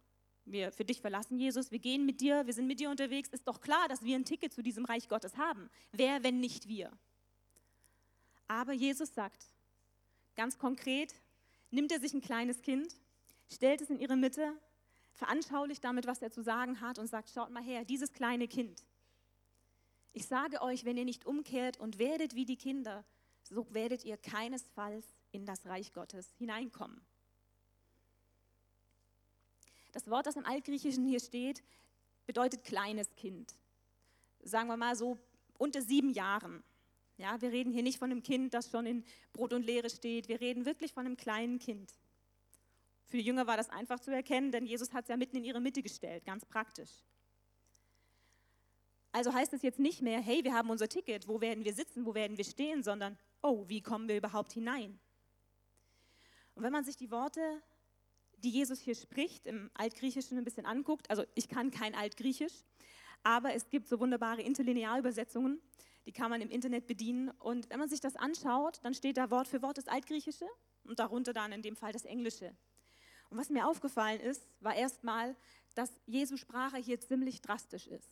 wir 0.45 0.73
für 0.73 0.85
dich 0.85 1.01
verlassen, 1.01 1.39
Jesus, 1.39 1.71
wir 1.71 1.79
gehen 1.79 2.07
mit 2.07 2.21
dir, 2.21 2.47
wir 2.47 2.55
sind 2.55 2.67
mit 2.67 2.81
dir 2.81 2.91
unterwegs. 2.91 3.29
Ist 3.31 3.47
doch 3.47 3.61
klar, 3.61 3.89
dass 3.89 4.03
wir 4.03 4.17
ein 4.17 4.25
Ticket 4.25 4.53
zu 4.53 4.63
diesem 4.63 4.85
Reich 4.85 5.09
Gottes 5.09 5.37
haben. 5.37 5.71
Wer, 5.93 6.23
wenn 6.23 6.41
nicht 6.41 6.69
wir? 6.69 6.91
Aber 8.47 8.73
Jesus 8.73 9.13
sagt, 9.15 9.47
ganz 10.39 10.57
konkret, 10.57 11.13
nimmt 11.73 11.91
er 11.91 11.99
sich 11.99 12.15
ein 12.15 12.21
kleines 12.21 12.63
Kind, 12.63 12.95
stellt 13.53 13.81
es 13.81 13.91
in 13.91 13.99
ihre 13.99 14.17
Mitte 14.17 14.53
veranschaulicht 15.15 15.83
damit, 15.83 16.07
was 16.07 16.23
er 16.23 16.31
zu 16.31 16.43
sagen 16.43 16.81
hat 16.81 17.01
und 17.01 17.09
sagt, 17.09 17.29
schaut 17.29 17.51
mal 17.51 17.63
her, 17.63 17.85
dieses 17.85 18.13
kleine 18.13 18.47
Kind. 18.47 18.85
Ich 20.13 20.29
sage 20.29 20.63
euch, 20.63 20.85
wenn 20.85 20.97
ihr 20.97 21.05
nicht 21.05 21.27
umkehrt 21.27 21.79
und 21.79 21.99
werdet 21.99 22.37
wie 22.37 22.45
die 22.45 22.57
Kinder, 22.57 23.05
so 23.43 23.67
werdet 23.75 24.05
ihr 24.05 24.17
keinesfalls 24.17 25.05
in 25.33 25.45
das 25.45 25.67
Reich 25.67 25.93
Gottes 25.93 26.33
hineinkommen. 26.39 27.01
Das 29.91 30.09
Wort, 30.09 30.27
das 30.27 30.37
im 30.37 30.47
Altgriechischen 30.47 31.05
hier 31.05 31.19
steht, 31.19 31.65
bedeutet 32.27 32.63
kleines 32.63 33.13
Kind. 33.17 33.57
Sagen 34.45 34.69
wir 34.69 34.77
mal 34.77 34.95
so 34.95 35.19
unter 35.59 35.83
sieben 35.83 36.11
Jahren. 36.11 36.63
Ja, 37.19 37.41
wir 37.41 37.51
reden 37.51 37.73
hier 37.73 37.83
nicht 37.83 37.99
von 37.99 38.11
einem 38.11 38.23
Kind, 38.23 38.55
das 38.55 38.71
schon 38.71 38.87
in 38.87 39.05
Brot 39.33 39.53
und 39.53 39.65
Lehre 39.65 39.91
steht. 39.91 40.29
Wir 40.29 40.41
reden 40.41 40.65
wirklich 40.65 40.93
von 40.93 41.05
einem 41.05 41.17
kleinen 41.17 41.59
Kind. 41.59 41.93
Für 43.07 43.17
die 43.17 43.25
Jünger 43.25 43.47
war 43.47 43.57
das 43.57 43.71
einfach 43.71 43.99
zu 43.99 44.13
erkennen, 44.13 44.53
denn 44.53 44.67
Jesus 44.67 44.93
hat 44.93 45.05
es 45.05 45.09
ja 45.09 45.17
mitten 45.17 45.37
in 45.37 45.45
ihre 45.45 45.61
Mitte 45.61 45.83
gestellt, 45.83 46.25
ganz 46.25 46.45
praktisch. 46.47 46.91
Also 49.11 49.33
heißt 49.33 49.53
es 49.53 49.63
jetzt 49.63 49.81
nicht 49.81 50.01
mehr, 50.01 50.21
hey, 50.21 50.45
wir 50.45 50.55
haben 50.55 50.71
unser 50.71 50.89
Ticket, 50.89 51.27
wo 51.27 51.41
werden 51.41 51.65
wir 51.65 51.73
sitzen, 51.73 52.07
wo 52.07 52.15
werden 52.15 52.37
wir 52.37 52.45
stehen, 52.45 52.85
sondern, 52.85 53.19
oh, 53.43 53.65
wie 53.67 53.81
kommen 53.81 54.09
wir 54.09 54.17
überhaupt 54.17 54.53
hinein? 54.53 55.01
Und 56.55 56.63
wenn 56.63 56.73
man 56.73 56.85
sich 56.85 56.97
die 56.97 57.11
Worte, 57.11 57.41
die 58.37 58.51
Jesus 58.51 58.81
hier 58.81 58.95
spricht, 58.95 59.47
im 59.47 59.71
Altgriechischen 59.75 60.39
ein 60.39 60.45
bisschen 60.45 60.67
anguckt, 60.67 61.11
also 61.11 61.25
ich 61.35 61.49
kann 61.49 61.73
kein 61.73 61.97
Altgriechisch, 61.97 62.63
aber 63.25 63.55
es 63.55 63.71
gibt 63.71 63.89
so 63.89 63.99
wunderbare 63.99 64.43
Interlinearübersetzungen, 64.43 65.61
die 66.09 66.13
kann 66.13 66.31
man 66.31 66.41
im 66.41 66.49
Internet 66.49 66.87
bedienen. 66.87 67.29
Und 67.39 67.69
wenn 67.69 67.79
man 67.79 67.91
sich 67.91 68.01
das 68.01 68.17
anschaut, 68.17 68.81
dann 68.83 68.95
steht 68.95 69.19
da 69.19 69.31
Wort 69.31 69.47
für 69.47 69.61
Wort 69.61 69.77
das 69.77 69.89
Altgriechische 69.89 70.47
und 70.85 70.99
darunter 70.99 71.35
dann 71.35 71.53
in 71.53 71.61
dem 71.61 71.77
Fall 71.77 71.93
das 71.93 72.07
Englische. 72.07 72.57
Und 73.29 73.37
was 73.37 73.51
mir 73.51 73.69
aufgefallen 73.69 74.19
ist, 74.19 74.49
war 74.61 74.75
erstmal, 74.75 75.37
dass 75.75 75.93
Jesu 76.07 76.39
Sprache 76.39 76.79
hier 76.79 76.99
ziemlich 76.99 77.43
drastisch 77.43 77.87
ist. 77.87 78.11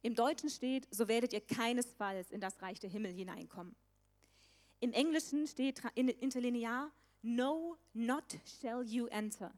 Im 0.00 0.14
Deutschen 0.14 0.48
steht, 0.48 0.88
so 0.90 1.06
werdet 1.06 1.34
ihr 1.34 1.42
keinesfalls 1.42 2.30
in 2.30 2.40
das 2.40 2.62
Reich 2.62 2.80
der 2.80 2.88
Himmel 2.88 3.12
hineinkommen. 3.12 3.76
Im 4.80 4.94
Englischen 4.94 5.46
steht 5.46 5.82
interlinear, 5.94 6.90
no, 7.20 7.76
not 7.92 8.24
shall 8.62 8.82
you 8.82 9.08
enter. 9.08 9.48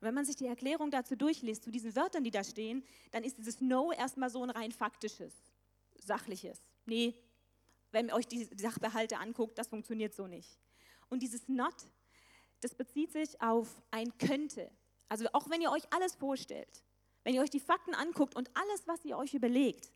Und 0.00 0.08
wenn 0.08 0.14
man 0.14 0.24
sich 0.24 0.36
die 0.36 0.46
Erklärung 0.46 0.90
dazu 0.90 1.16
durchliest, 1.16 1.64
zu 1.64 1.70
diesen 1.70 1.94
Wörtern, 1.94 2.24
die 2.24 2.30
da 2.30 2.42
stehen, 2.42 2.82
dann 3.10 3.24
ist 3.24 3.36
dieses 3.36 3.60
no 3.60 3.92
erstmal 3.92 4.30
so 4.30 4.42
ein 4.42 4.50
rein 4.50 4.72
faktisches, 4.72 5.34
sachliches. 6.02 6.60
Nee, 6.84 7.14
wenn 7.92 8.08
ihr 8.08 8.14
euch 8.14 8.26
die 8.26 8.44
Sachbehalte 8.56 9.18
anguckt, 9.18 9.58
das 9.58 9.68
funktioniert 9.68 10.14
so 10.14 10.26
nicht. 10.26 10.58
Und 11.08 11.22
dieses 11.22 11.48
not, 11.48 11.74
das 12.60 12.74
bezieht 12.74 13.12
sich 13.12 13.40
auf 13.40 13.82
ein 13.90 14.16
könnte. 14.18 14.70
Also 15.08 15.26
auch 15.32 15.48
wenn 15.50 15.60
ihr 15.60 15.70
euch 15.70 15.92
alles 15.92 16.14
vorstellt, 16.14 16.84
wenn 17.24 17.34
ihr 17.34 17.42
euch 17.42 17.50
die 17.50 17.60
Fakten 17.60 17.94
anguckt 17.94 18.36
und 18.36 18.50
alles, 18.54 18.86
was 18.86 19.04
ihr 19.04 19.16
euch 19.16 19.34
überlegt, 19.34 19.92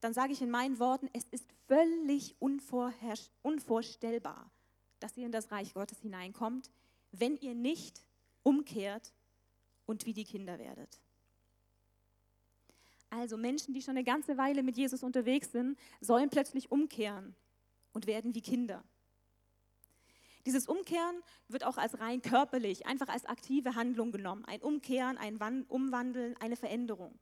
dann 0.00 0.12
sage 0.12 0.32
ich 0.32 0.42
in 0.42 0.50
meinen 0.50 0.80
Worten, 0.80 1.08
es 1.12 1.24
ist 1.30 1.46
völlig 1.68 2.34
unvorstellbar, 2.40 4.50
dass 4.98 5.16
ihr 5.16 5.26
in 5.26 5.32
das 5.32 5.52
Reich 5.52 5.74
Gottes 5.74 6.00
hineinkommt, 6.00 6.70
wenn 7.12 7.36
ihr 7.36 7.54
nicht 7.54 8.04
umkehrt 8.42 9.12
und 9.86 10.06
wie 10.06 10.12
die 10.12 10.24
Kinder 10.24 10.58
werdet. 10.58 11.00
Also 13.12 13.36
Menschen, 13.36 13.74
die 13.74 13.82
schon 13.82 13.96
eine 13.96 14.04
ganze 14.04 14.38
Weile 14.38 14.62
mit 14.62 14.78
Jesus 14.78 15.02
unterwegs 15.02 15.52
sind, 15.52 15.78
sollen 16.00 16.30
plötzlich 16.30 16.70
umkehren 16.72 17.36
und 17.92 18.06
werden 18.06 18.34
wie 18.34 18.40
Kinder. 18.40 18.82
Dieses 20.46 20.66
Umkehren 20.66 21.22
wird 21.46 21.62
auch 21.64 21.76
als 21.76 22.00
rein 22.00 22.22
körperlich, 22.22 22.86
einfach 22.86 23.08
als 23.08 23.26
aktive 23.26 23.74
Handlung 23.74 24.12
genommen. 24.12 24.46
Ein 24.46 24.62
Umkehren, 24.62 25.18
ein 25.18 25.36
Umwandeln, 25.68 26.38
eine 26.38 26.56
Veränderung. 26.56 27.18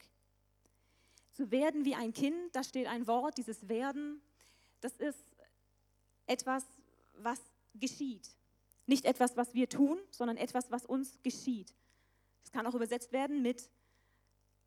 Zu 1.33 1.51
werden 1.51 1.85
wie 1.85 1.97
ein 1.97 2.13
Kind, 2.13 2.55
da 2.55 2.63
steht 2.63 2.87
ein 2.87 3.09
Wort, 3.09 3.37
dieses 3.37 3.69
Werden, 3.69 4.23
das 4.81 4.97
ist 4.97 5.25
etwas, 6.27 6.65
was 7.15 7.41
geschieht. 7.75 8.29
Nicht 8.87 9.07
etwas, 9.07 9.37
was 9.37 9.55
wir 9.55 9.69
tun, 9.69 9.99
sondern 10.13 10.37
etwas, 10.37 10.71
was 10.71 10.87
uns 10.87 11.21
geschieht. 11.23 11.75
Es 12.45 12.53
kann 12.53 12.65
auch 12.69 12.75
übersetzt 12.77 13.11
werden 13.11 13.43
mit 13.43 13.69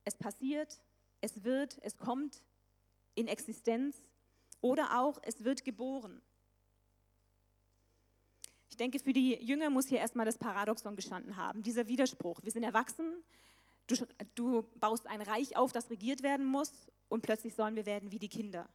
es 0.03 0.15
passiert, 0.17 0.81
es 1.23 1.43
wird, 1.43 1.79
es 1.81 1.97
kommt 1.97 2.43
in 3.15 3.27
Existenz 3.27 3.95
oder 4.59 4.99
auch 4.99 5.19
es 5.23 5.43
wird 5.43 5.63
geboren. 5.63 6.21
Ich 8.69 8.75
denke, 8.75 8.99
für 8.99 9.13
die 9.13 9.35
Jünger 9.35 9.69
muss 9.69 9.87
hier 9.87 9.99
erstmal 9.99 10.25
das 10.25 10.37
Paradoxon 10.37 10.95
gestanden 10.95 11.37
haben, 11.37 11.63
dieser 11.63 11.87
Widerspruch. 11.87 12.41
Wir 12.43 12.51
sind 12.51 12.63
erwachsen, 12.63 13.23
du, 13.87 13.95
du 14.35 14.63
baust 14.79 15.07
ein 15.07 15.21
Reich 15.21 15.55
auf, 15.55 15.71
das 15.71 15.89
regiert 15.89 16.23
werden 16.23 16.45
muss 16.45 16.71
und 17.07 17.21
plötzlich 17.21 17.55
sollen 17.55 17.75
wir 17.75 17.85
werden 17.85 18.11
wie 18.11 18.19
die 18.19 18.29
Kinder. 18.29 18.67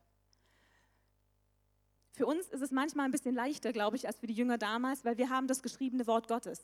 Für 2.13 2.27
uns 2.27 2.49
ist 2.49 2.63
es 2.63 2.71
manchmal 2.71 3.05
ein 3.05 3.13
bisschen 3.13 3.35
leichter, 3.35 3.73
glaube 3.73 3.97
ich, 3.97 4.07
als 4.07 4.19
für 4.19 4.27
die 4.27 4.35
Jünger 4.35 4.57
damals, 4.57 5.05
weil 5.05 5.19
wir 5.19 5.29
haben 5.29 5.49
das 5.49 5.63
geschriebene 5.63 6.07
Wort 6.07 6.29
Gottes. 6.29 6.63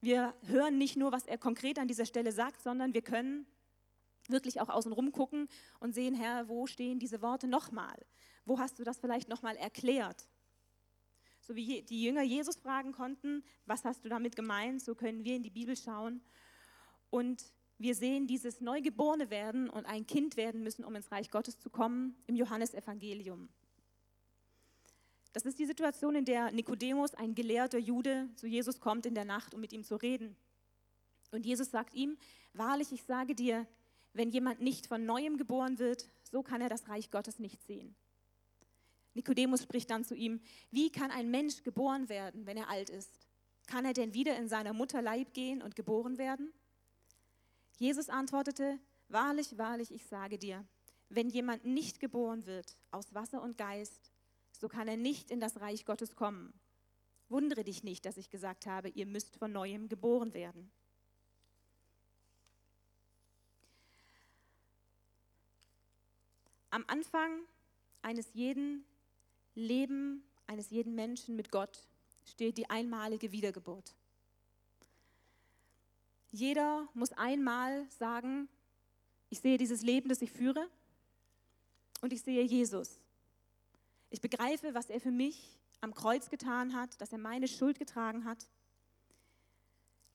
Wir 0.00 0.34
hören 0.46 0.78
nicht 0.78 0.96
nur, 0.96 1.10
was 1.10 1.26
er 1.26 1.38
konkret 1.38 1.78
an 1.78 1.88
dieser 1.88 2.06
Stelle 2.06 2.30
sagt, 2.30 2.62
sondern 2.62 2.94
wir 2.94 3.02
können 3.02 3.46
wirklich 4.28 4.60
auch 4.60 4.68
außen 4.68 4.92
rum 4.92 5.12
gucken 5.12 5.48
und 5.80 5.94
sehen, 5.94 6.14
Herr, 6.14 6.48
wo 6.48 6.66
stehen 6.66 6.98
diese 6.98 7.22
Worte 7.22 7.48
nochmal? 7.48 7.96
Wo 8.44 8.58
hast 8.58 8.78
du 8.78 8.84
das 8.84 8.98
vielleicht 8.98 9.28
nochmal 9.28 9.56
erklärt? 9.56 10.28
So 11.40 11.56
wie 11.56 11.82
die 11.82 12.02
Jünger 12.02 12.22
Jesus 12.22 12.56
fragen 12.56 12.92
konnten, 12.92 13.42
was 13.66 13.84
hast 13.84 14.04
du 14.04 14.08
damit 14.08 14.36
gemeint, 14.36 14.80
so 14.80 14.94
können 14.94 15.24
wir 15.24 15.34
in 15.34 15.42
die 15.42 15.50
Bibel 15.50 15.76
schauen. 15.76 16.22
Und 17.10 17.44
wir 17.78 17.96
sehen 17.96 18.28
dieses 18.28 18.60
Neugeborene 18.60 19.28
werden 19.28 19.68
und 19.68 19.86
ein 19.86 20.06
Kind 20.06 20.36
werden 20.36 20.62
müssen, 20.62 20.84
um 20.84 20.94
ins 20.94 21.10
Reich 21.10 21.30
Gottes 21.30 21.58
zu 21.58 21.68
kommen, 21.68 22.16
im 22.28 22.36
Johannesevangelium. 22.36 23.48
Das 25.32 25.44
ist 25.44 25.58
die 25.58 25.66
Situation, 25.66 26.14
in 26.14 26.24
der 26.24 26.52
Nikodemus, 26.52 27.14
ein 27.14 27.34
gelehrter 27.34 27.78
Jude, 27.78 28.28
zu 28.36 28.46
Jesus 28.46 28.80
kommt 28.80 29.06
in 29.06 29.14
der 29.14 29.24
Nacht, 29.24 29.54
um 29.54 29.60
mit 29.60 29.72
ihm 29.72 29.82
zu 29.82 29.96
reden. 29.96 30.36
Und 31.32 31.46
Jesus 31.46 31.70
sagt 31.70 31.94
ihm, 31.94 32.18
wahrlich, 32.52 32.92
ich 32.92 33.02
sage 33.02 33.34
dir, 33.34 33.66
wenn 34.12 34.30
jemand 34.30 34.60
nicht 34.60 34.86
von 34.86 35.04
neuem 35.04 35.36
geboren 35.36 35.78
wird, 35.78 36.08
so 36.22 36.42
kann 36.42 36.60
er 36.60 36.68
das 36.68 36.88
Reich 36.88 37.10
Gottes 37.10 37.38
nicht 37.38 37.62
sehen. 37.62 37.94
Nikodemus 39.14 39.62
spricht 39.62 39.90
dann 39.90 40.04
zu 40.04 40.14
ihm, 40.14 40.40
wie 40.70 40.90
kann 40.90 41.10
ein 41.10 41.30
Mensch 41.30 41.62
geboren 41.62 42.08
werden, 42.08 42.46
wenn 42.46 42.56
er 42.56 42.68
alt 42.68 42.90
ist? 42.90 43.20
Kann 43.66 43.84
er 43.84 43.92
denn 43.92 44.14
wieder 44.14 44.36
in 44.36 44.48
seiner 44.48 44.72
Mutter 44.72 45.02
Leib 45.02 45.34
gehen 45.34 45.62
und 45.62 45.76
geboren 45.76 46.18
werden? 46.18 46.52
Jesus 47.78 48.08
antwortete, 48.08 48.78
wahrlich, 49.08 49.58
wahrlich, 49.58 49.92
ich 49.92 50.06
sage 50.06 50.38
dir, 50.38 50.64
wenn 51.08 51.28
jemand 51.28 51.64
nicht 51.64 52.00
geboren 52.00 52.46
wird 52.46 52.78
aus 52.90 53.12
Wasser 53.12 53.42
und 53.42 53.58
Geist, 53.58 54.12
so 54.52 54.68
kann 54.68 54.88
er 54.88 54.96
nicht 54.96 55.30
in 55.30 55.40
das 55.40 55.60
Reich 55.60 55.84
Gottes 55.84 56.16
kommen. 56.16 56.54
Wundere 57.28 57.64
dich 57.64 57.82
nicht, 57.82 58.04
dass 58.04 58.16
ich 58.16 58.30
gesagt 58.30 58.66
habe, 58.66 58.88
ihr 58.88 59.06
müsst 59.06 59.36
von 59.36 59.52
neuem 59.52 59.88
geboren 59.88 60.34
werden. 60.34 60.70
Am 66.72 66.84
Anfang 66.86 67.30
eines 68.00 68.32
jeden 68.32 68.86
Leben 69.54 70.24
eines 70.46 70.70
jeden 70.70 70.94
Menschen 70.94 71.36
mit 71.36 71.50
Gott 71.50 71.86
steht 72.24 72.56
die 72.56 72.70
einmalige 72.70 73.30
Wiedergeburt. 73.30 73.94
Jeder 76.30 76.88
muss 76.94 77.12
einmal 77.12 77.86
sagen, 77.90 78.48
ich 79.28 79.40
sehe 79.40 79.58
dieses 79.58 79.82
Leben, 79.82 80.08
das 80.08 80.22
ich 80.22 80.32
führe 80.32 80.66
und 82.00 82.10
ich 82.10 82.22
sehe 82.22 82.42
Jesus. 82.42 82.98
Ich 84.08 84.22
begreife, 84.22 84.72
was 84.72 84.88
er 84.88 85.00
für 85.00 85.10
mich 85.10 85.58
am 85.82 85.94
Kreuz 85.94 86.30
getan 86.30 86.74
hat, 86.74 86.98
dass 87.02 87.12
er 87.12 87.18
meine 87.18 87.48
Schuld 87.48 87.78
getragen 87.78 88.24
hat, 88.24 88.48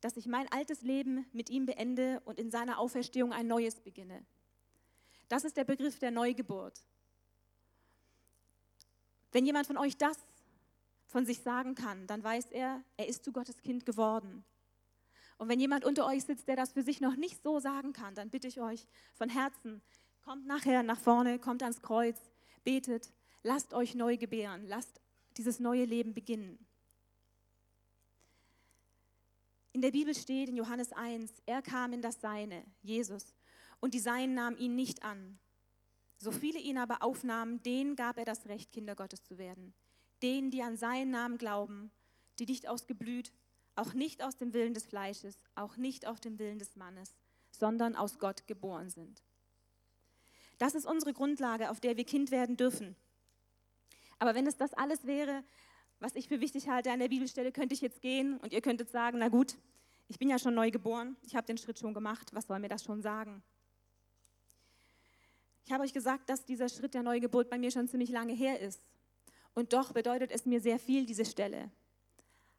dass 0.02 0.18
ich 0.18 0.26
mein 0.26 0.52
altes 0.52 0.82
Leben 0.82 1.28
mit 1.34 1.52
ihm 1.52 1.68
beende 1.68 2.20
und 2.26 2.40
in 2.40 2.50
seiner 2.50 2.80
Auferstehung 2.80 3.32
ein 3.32 3.46
neues 3.46 3.80
beginne. 3.80 4.26
Das 5.28 5.44
ist 5.44 5.58
der 5.58 5.66
Begriff 5.66 6.00
der 6.00 6.12
Neugeburt. 6.12 6.84
Wenn 9.32 9.46
jemand 9.46 9.68
von 9.68 9.78
euch 9.78 9.98
das 9.98 10.18
von 11.08 11.26
sich 11.26 11.40
sagen 11.40 11.76
kann, 11.76 12.08
dann 12.08 12.24
weiß 12.24 12.52
er, 12.52 12.84
er 12.98 13.08
ist 13.08 13.24
zu 13.24 13.32
Gottes 13.32 13.62
Kind 13.62 13.86
geworden. 13.86 14.44
Und 15.38 15.50
wenn 15.50 15.60
jemand 15.60 15.86
unter 15.86 16.06
euch 16.06 16.24
sitzt, 16.24 16.48
der 16.48 16.56
das 16.56 16.72
für 16.72 16.82
sich 16.82 17.02
noch 17.02 17.16
nicht 17.16 17.44
so 17.44 17.60
sagen 17.60 17.94
kann, 17.94 18.16
dann 18.16 18.30
bitte 18.30 18.48
ich 18.48 18.60
euch 18.60 18.88
von 19.14 19.30
Herzen, 19.30 19.82
kommt 20.22 20.48
nachher 20.48 20.84
nach 20.84 21.00
vorne, 21.00 21.40
kommt 21.40 21.62
ans 21.62 21.82
Kreuz, 21.82 22.18
betet, 22.64 23.12
lasst 23.44 23.74
euch 23.74 23.96
neu 23.96 24.18
gebären, 24.18 24.66
lasst 24.68 25.00
dieses 25.38 25.60
neue 25.60 25.86
Leben 25.86 26.14
beginnen. 26.14 26.66
In 29.74 29.82
der 29.82 29.92
Bibel 29.92 30.16
steht 30.16 30.50
in 30.50 30.56
Johannes 30.56 30.92
1, 30.92 31.32
er 31.46 31.62
kam 31.62 31.94
in 31.94 32.02
das 32.02 32.20
Seine, 32.20 32.66
Jesus, 32.82 33.36
und 33.80 33.94
die 33.94 34.00
Seinen 34.00 34.34
nahmen 34.34 34.58
ihn 34.58 34.76
nicht 34.76 35.04
an. 35.04 35.40
So 36.18 36.32
viele 36.32 36.60
ihn 36.60 36.78
aber 36.78 37.04
aufnahmen, 37.04 37.62
denen 37.64 37.96
gab 37.96 38.18
er 38.18 38.26
das 38.26 38.48
Recht, 38.48 38.72
Kinder 38.72 38.96
Gottes 38.96 39.24
zu 39.24 39.38
werden. 39.38 39.74
Denen, 40.22 40.50
die 40.50 40.64
an 40.64 40.78
seinen 40.78 41.12
Namen 41.12 41.38
glauben, 41.38 41.92
die 42.40 42.46
nicht 42.46 42.68
aus 42.68 42.88
Geblüt, 42.88 43.32
auch 43.76 43.94
nicht 43.94 44.24
aus 44.24 44.36
dem 44.38 44.54
Willen 44.54 44.74
des 44.74 44.86
Fleisches, 44.86 45.38
auch 45.54 45.78
nicht 45.78 46.08
aus 46.08 46.20
dem 46.20 46.40
Willen 46.40 46.58
des 46.58 46.76
Mannes, 46.76 47.16
sondern 47.52 47.96
aus 47.96 48.18
Gott 48.18 48.48
geboren 48.48 48.90
sind. 48.90 49.24
Das 50.58 50.74
ist 50.74 50.88
unsere 50.88 51.14
Grundlage, 51.14 51.70
auf 51.70 51.80
der 51.80 51.98
wir 51.98 52.04
Kind 52.04 52.32
werden 52.32 52.58
dürfen. 52.58 52.96
Aber 54.18 54.34
wenn 54.34 54.48
es 54.48 54.58
das 54.58 54.74
alles 54.74 55.06
wäre, 55.06 55.44
was 56.00 56.16
ich 56.16 56.28
für 56.28 56.42
wichtig 56.42 56.68
halte 56.68 56.92
an 56.92 57.00
der 57.00 57.10
Bibelstelle, 57.10 57.52
könnte 57.52 57.76
ich 57.76 57.82
jetzt 57.82 58.02
gehen 58.02 58.38
und 58.38 58.54
ihr 58.54 58.62
könntet 58.62 58.90
sagen, 58.90 59.20
na 59.20 59.30
gut, 59.30 59.56
ich 60.08 60.18
bin 60.18 60.30
ja 60.30 60.40
schon 60.40 60.56
neu 60.56 60.72
geboren, 60.72 61.16
ich 61.22 61.36
habe 61.36 61.46
den 61.46 61.58
Schritt 61.58 61.78
schon 61.78 61.94
gemacht, 61.94 62.34
was 62.34 62.48
soll 62.48 62.60
mir 62.60 62.70
das 62.70 62.84
schon 62.84 63.02
sagen? 63.02 63.44
Ich 65.68 65.74
habe 65.74 65.84
euch 65.84 65.92
gesagt, 65.92 66.30
dass 66.30 66.46
dieser 66.46 66.70
Schritt 66.70 66.94
der 66.94 67.04
Neugeburt 67.04 67.50
bei 67.50 67.58
mir 67.58 67.72
schon 67.72 67.90
ziemlich 67.90 68.10
lange 68.10 68.32
her 68.32 68.62
ist. 68.62 68.80
Und 69.54 69.74
doch 69.74 69.92
bedeutet 69.92 70.32
es 70.32 70.46
mir 70.46 70.62
sehr 70.62 70.80
viel, 70.80 71.06
diese 71.06 71.26
Stelle. 71.26 71.70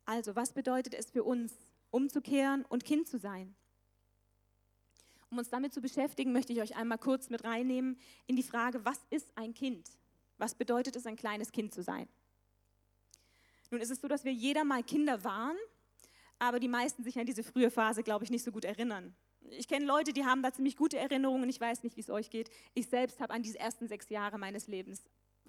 Also, 0.04 0.36
was 0.36 0.52
bedeutet 0.52 0.92
es 0.92 1.10
für 1.10 1.24
uns, 1.24 1.54
umzukehren 1.90 2.66
und 2.66 2.84
Kind 2.84 3.08
zu 3.08 3.18
sein? 3.18 3.56
Um 5.30 5.38
uns 5.38 5.48
damit 5.48 5.72
zu 5.72 5.80
beschäftigen, 5.80 6.34
möchte 6.34 6.52
ich 6.52 6.60
euch 6.60 6.76
einmal 6.76 6.98
kurz 6.98 7.30
mit 7.30 7.44
reinnehmen 7.44 7.98
in 8.26 8.36
die 8.36 8.42
Frage, 8.42 8.84
was 8.84 9.00
ist 9.08 9.32
ein 9.38 9.54
Kind? 9.54 9.88
Was 10.36 10.54
bedeutet 10.54 10.94
es, 10.94 11.06
ein 11.06 11.16
kleines 11.16 11.50
Kind 11.50 11.72
zu 11.72 11.82
sein? 11.82 12.10
Nun 13.70 13.80
ist 13.80 13.90
es 13.90 14.02
so, 14.02 14.08
dass 14.08 14.24
wir 14.24 14.34
jeder 14.34 14.64
mal 14.64 14.82
Kinder 14.82 15.24
waren, 15.24 15.56
aber 16.38 16.60
die 16.60 16.68
meisten 16.68 17.04
sich 17.04 17.18
an 17.18 17.24
diese 17.24 17.42
frühe 17.42 17.70
Phase, 17.70 18.02
glaube 18.02 18.26
ich, 18.26 18.30
nicht 18.30 18.44
so 18.44 18.52
gut 18.52 18.66
erinnern 18.66 19.16
ich 19.52 19.68
kenne 19.68 19.84
Leute, 19.86 20.12
die 20.12 20.24
haben 20.24 20.42
da 20.42 20.52
ziemlich 20.52 20.76
gute 20.76 20.98
Erinnerungen. 20.98 21.48
Ich 21.48 21.60
weiß 21.60 21.82
nicht, 21.82 21.96
wie 21.96 22.00
es 22.00 22.10
euch 22.10 22.30
geht. 22.30 22.50
Ich 22.74 22.88
selbst 22.88 23.20
habe 23.20 23.32
an 23.32 23.42
diese 23.42 23.58
ersten 23.58 23.88
sechs 23.88 24.08
Jahre 24.08 24.38
meines 24.38 24.66
Lebens 24.66 25.02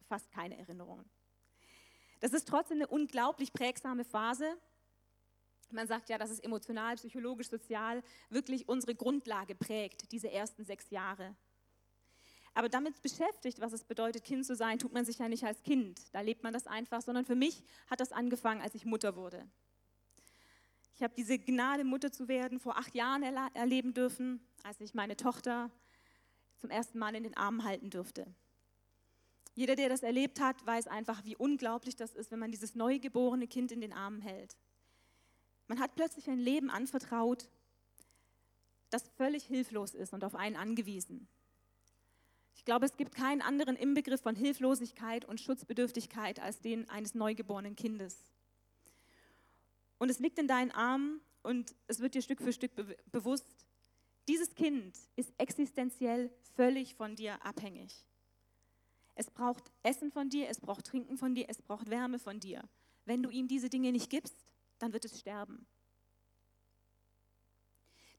fast 0.08 0.32
keine 0.32 0.58
Erinnerungen. 0.58 1.06
Das 2.20 2.34
ist 2.34 2.48
trotzdem 2.48 2.77
eine 2.77 2.88
unglaublich 2.88 3.53
prägsame 3.53 4.03
Phase. 4.03 4.58
Man 5.72 5.88
sagt 5.88 6.10
ja, 6.10 6.18
dass 6.18 6.32
es 6.32 6.39
emotional, 6.39 6.96
psychologisch, 6.96 7.50
sozial 7.50 8.03
wirklich 8.29 8.68
unsere 8.68 8.96
Grundlage 8.96 9.56
prägt, 9.56 10.12
diese 10.12 10.32
ersten 10.32 10.65
sechs 10.65 10.89
Jahre. 10.89 11.36
Aber 12.53 12.68
damit 12.68 13.01
beschäftigt, 13.01 13.62
was 13.62 13.74
es 13.74 13.84
bedeutet, 13.84 14.24
Kind 14.24 14.46
zu 14.46 14.56
sein, 14.56 14.79
tut 14.79 14.91
man 14.91 15.06
sich 15.06 15.20
ja 15.20 15.29
nicht 15.29 15.44
als 15.44 15.62
Kind. 15.62 16.01
Da 16.13 16.22
lebt 16.22 16.44
man 16.44 16.51
das 16.51 16.65
einfach, 16.65 17.01
sondern 17.01 17.25
für 17.25 17.36
mich 17.36 17.63
hat 17.89 18.00
das 18.00 18.12
angefangen, 18.12 18.62
als 18.62 18.74
ich 18.75 18.86
Mutter 18.86 19.15
wurde. 19.15 19.48
Ich 21.00 21.03
habe 21.03 21.13
diese 21.15 21.39
Gnade, 21.39 21.86
Mutter 21.86 22.12
zu 22.12 22.27
werden, 22.27 22.60
vor 22.60 22.77
acht 22.77 22.94
Jahren 22.94 23.24
erleben 23.24 23.94
dürfen, 23.94 24.46
als 24.63 24.82
ich 24.82 24.94
meine 24.94 25.15
Tochter 25.15 25.72
zum 26.58 26.72
ersten 26.72 27.00
Mal 27.00 27.15
in 27.15 27.24
den 27.24 27.38
Armen 27.38 27.63
halten 27.63 27.89
durfte. 27.89 28.27
Jeder, 29.56 29.77
der 29.77 29.88
das 29.88 30.03
erlebt 30.03 30.41
hat, 30.41 30.65
weiß 30.65 30.88
einfach, 30.88 31.24
wie 31.24 31.38
unglaublich 31.38 31.96
das 31.96 32.13
ist, 32.15 32.32
wenn 32.32 32.39
man 32.39 32.51
dieses 32.51 32.75
neugeborene 32.75 33.48
Kind 33.48 33.72
in 33.72 33.79
den 33.79 33.94
Armen 33.94 34.20
hält. 34.20 34.58
Man 35.70 35.79
hat 35.79 35.96
plötzlich 35.96 36.29
ein 36.29 36.38
Leben 36.38 36.70
anvertraut, 36.70 37.48
das 38.89 39.08
völlig 39.15 39.46
hilflos 39.46 39.94
ist 39.94 40.12
und 40.12 40.25
auf 40.25 40.36
einen 40.36 40.58
angewiesen. 40.58 41.29
Ich 42.56 42.65
glaube, 42.65 42.86
es 42.86 42.98
gibt 42.98 43.15
keinen 43.15 43.41
anderen 43.41 43.77
Inbegriff 43.77 44.20
von 44.20 44.36
Hilflosigkeit 44.36 45.24
und 45.24 45.39
Schutzbedürftigkeit 45.39 46.41
als 46.41 46.60
den 46.60 46.89
eines 46.89 47.15
neugeborenen 47.15 47.77
Kindes. 47.77 48.18
Und 50.00 50.10
es 50.10 50.20
liegt 50.20 50.39
in 50.39 50.48
deinen 50.48 50.72
Armen 50.72 51.22
und 51.44 51.75
es 51.88 52.00
wird 52.00 52.15
dir 52.15 52.22
Stück 52.22 52.41
für 52.41 52.53
Stück 52.53 52.75
be 52.75 52.98
bewusst, 53.12 53.46
dieses 54.27 54.56
Kind 54.56 54.98
ist 55.15 55.34
existenziell 55.38 56.32
völlig 56.56 56.96
von 56.96 57.15
dir 57.15 57.44
abhängig. 57.46 58.06
Es 59.15 59.29
braucht 59.29 59.72
Essen 59.84 60.12
von 60.12 60.29
dir, 60.29 60.48
es 60.48 60.62
braucht 60.62 60.86
Trinken 60.86 61.18
von 61.18 61.36
dir, 61.36 61.46
es 61.50 61.62
braucht 61.62 61.89
Wärme 61.89 62.20
von 62.20 62.39
dir. 62.39 62.63
Wenn 63.06 63.24
du 63.24 63.29
ihm 63.29 63.48
diese 63.48 63.70
Dinge 63.70 63.91
nicht 63.91 64.10
gibst, 64.10 64.46
dann 64.77 64.94
wird 64.94 65.06
es 65.06 65.20
sterben. 65.20 65.65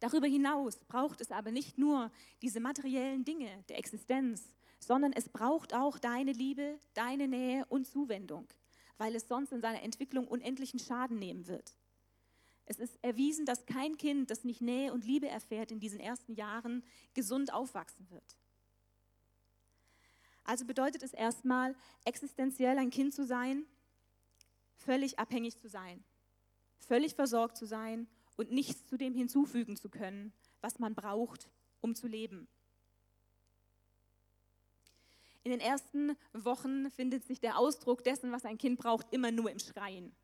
Darüber 0.00 0.26
hinaus 0.26 0.78
braucht 0.88 1.20
es 1.20 1.30
aber 1.30 1.52
nicht 1.52 1.78
nur 1.78 2.10
diese 2.42 2.60
materiellen 2.60 3.24
Dinge 3.24 3.64
der 3.68 3.78
Existenz, 3.78 4.52
sondern 4.78 5.12
es 5.12 5.28
braucht 5.28 5.74
auch 5.74 5.98
deine 5.98 6.32
Liebe, 6.32 6.80
deine 6.94 7.28
Nähe 7.28 7.64
und 7.66 7.86
Zuwendung, 7.86 8.48
weil 9.00 9.16
es 9.16 9.28
sonst 9.28 9.50
in 9.50 9.62
seiner 9.62 9.82
Entwicklung 9.82 10.28
unendlichen 10.28 10.78
Schaden 10.78 11.18
nehmen 11.18 11.46
wird. 11.46 11.74
Es 12.66 12.78
ist 12.78 13.02
erwiesen, 13.02 13.46
dass 13.46 13.64
kein 13.64 13.96
Kind, 13.96 14.30
das 14.30 14.44
nicht 14.44 14.60
Nähe 14.60 14.92
und 14.92 15.06
Liebe 15.06 15.26
erfährt 15.26 15.72
in 15.72 15.80
diesen 15.80 15.98
ersten 15.98 16.34
Jahren, 16.34 16.84
gesund 17.14 17.50
aufwachsen 17.50 18.10
wird. 18.10 18.36
Also 20.44 20.66
bedeutet 20.66 21.02
es 21.02 21.14
erstmal, 21.14 21.74
existenziell 22.04 22.76
ein 22.76 22.90
Kind 22.90 23.14
zu 23.14 23.24
sein, 23.24 23.64
völlig 24.76 25.18
abhängig 25.18 25.56
zu 25.56 25.70
sein, 25.70 26.04
völlig 26.78 27.14
versorgt 27.14 27.56
zu 27.56 27.64
sein 27.64 28.06
und 28.36 28.52
nichts 28.52 28.84
zu 28.84 28.98
dem 28.98 29.14
hinzufügen 29.14 29.78
zu 29.78 29.88
können, 29.88 30.34
was 30.60 30.78
man 30.78 30.94
braucht, 30.94 31.48
um 31.80 31.94
zu 31.94 32.06
leben. 32.06 32.48
In 35.42 35.52
den 35.52 35.60
ersten 35.60 36.16
Wochen 36.32 36.90
findet 36.90 37.24
sich 37.24 37.40
der 37.40 37.58
Ausdruck 37.58 38.04
dessen, 38.04 38.30
was 38.32 38.44
ein 38.44 38.58
Kind 38.58 38.78
braucht, 38.78 39.12
immer 39.12 39.30
nur 39.30 39.50
im 39.50 39.58
Schreien. 39.58 40.14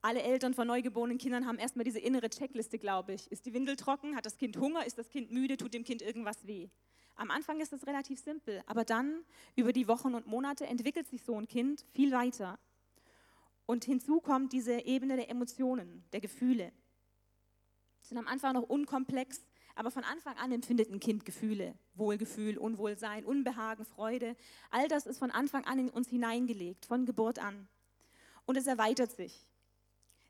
Alle 0.00 0.22
Eltern 0.22 0.54
von 0.54 0.66
neugeborenen 0.66 1.18
Kindern 1.18 1.46
haben 1.46 1.58
erstmal 1.58 1.84
diese 1.84 1.98
innere 1.98 2.30
Checkliste, 2.30 2.78
glaube 2.78 3.14
ich. 3.14 3.30
Ist 3.30 3.46
die 3.46 3.54
Windel 3.54 3.76
trocken? 3.76 4.16
Hat 4.16 4.26
das 4.26 4.36
Kind 4.36 4.56
Hunger? 4.56 4.86
Ist 4.86 4.98
das 4.98 5.08
Kind 5.08 5.30
müde? 5.30 5.56
Tut 5.56 5.74
dem 5.74 5.84
Kind 5.84 6.02
irgendwas 6.02 6.46
weh? 6.46 6.68
Am 7.16 7.30
Anfang 7.30 7.60
ist 7.60 7.72
es 7.72 7.86
relativ 7.86 8.20
simpel, 8.20 8.62
aber 8.66 8.84
dann 8.84 9.24
über 9.56 9.72
die 9.72 9.88
Wochen 9.88 10.14
und 10.14 10.26
Monate 10.26 10.66
entwickelt 10.66 11.08
sich 11.08 11.24
so 11.24 11.38
ein 11.38 11.48
Kind 11.48 11.84
viel 11.92 12.12
weiter. 12.12 12.58
Und 13.66 13.84
hinzu 13.84 14.20
kommt 14.20 14.52
diese 14.52 14.80
Ebene 14.86 15.16
der 15.16 15.28
Emotionen, 15.28 16.04
der 16.12 16.20
Gefühle 16.20 16.72
sind 18.08 18.18
am 18.18 18.26
Anfang 18.26 18.54
noch 18.54 18.62
unkomplex, 18.62 19.44
aber 19.78 19.92
von 19.92 20.02
Anfang 20.02 20.36
an 20.38 20.50
empfindet 20.50 20.90
ein 20.90 20.98
Kind 20.98 21.24
Gefühle, 21.24 21.72
Wohlgefühl, 21.94 22.58
Unwohlsein, 22.58 23.24
Unbehagen, 23.24 23.84
Freude. 23.84 24.34
All 24.70 24.88
das 24.88 25.06
ist 25.06 25.18
von 25.18 25.30
Anfang 25.30 25.64
an 25.66 25.78
in 25.78 25.88
uns 25.88 26.08
hineingelegt, 26.08 26.84
von 26.84 27.06
Geburt 27.06 27.38
an. 27.38 27.68
Und 28.44 28.56
es 28.56 28.66
erweitert 28.66 29.12
sich. 29.12 29.46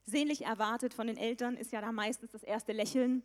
Sehnlich 0.05 0.45
erwartet 0.45 0.93
von 0.93 1.07
den 1.07 1.17
Eltern 1.17 1.57
ist 1.57 1.73
ja 1.73 1.81
da 1.81 1.93
meistens 1.93 2.31
das 2.33 2.43
erste 2.43 2.73
Lächeln, 2.73 3.23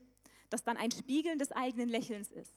das 0.50 0.64
dann 0.64 0.78
ein 0.78 0.92
Spiegeln 0.92 1.40
des 1.40 1.52
eigenen 1.52 1.90
Lächelns 1.90 2.32
ist. 2.32 2.54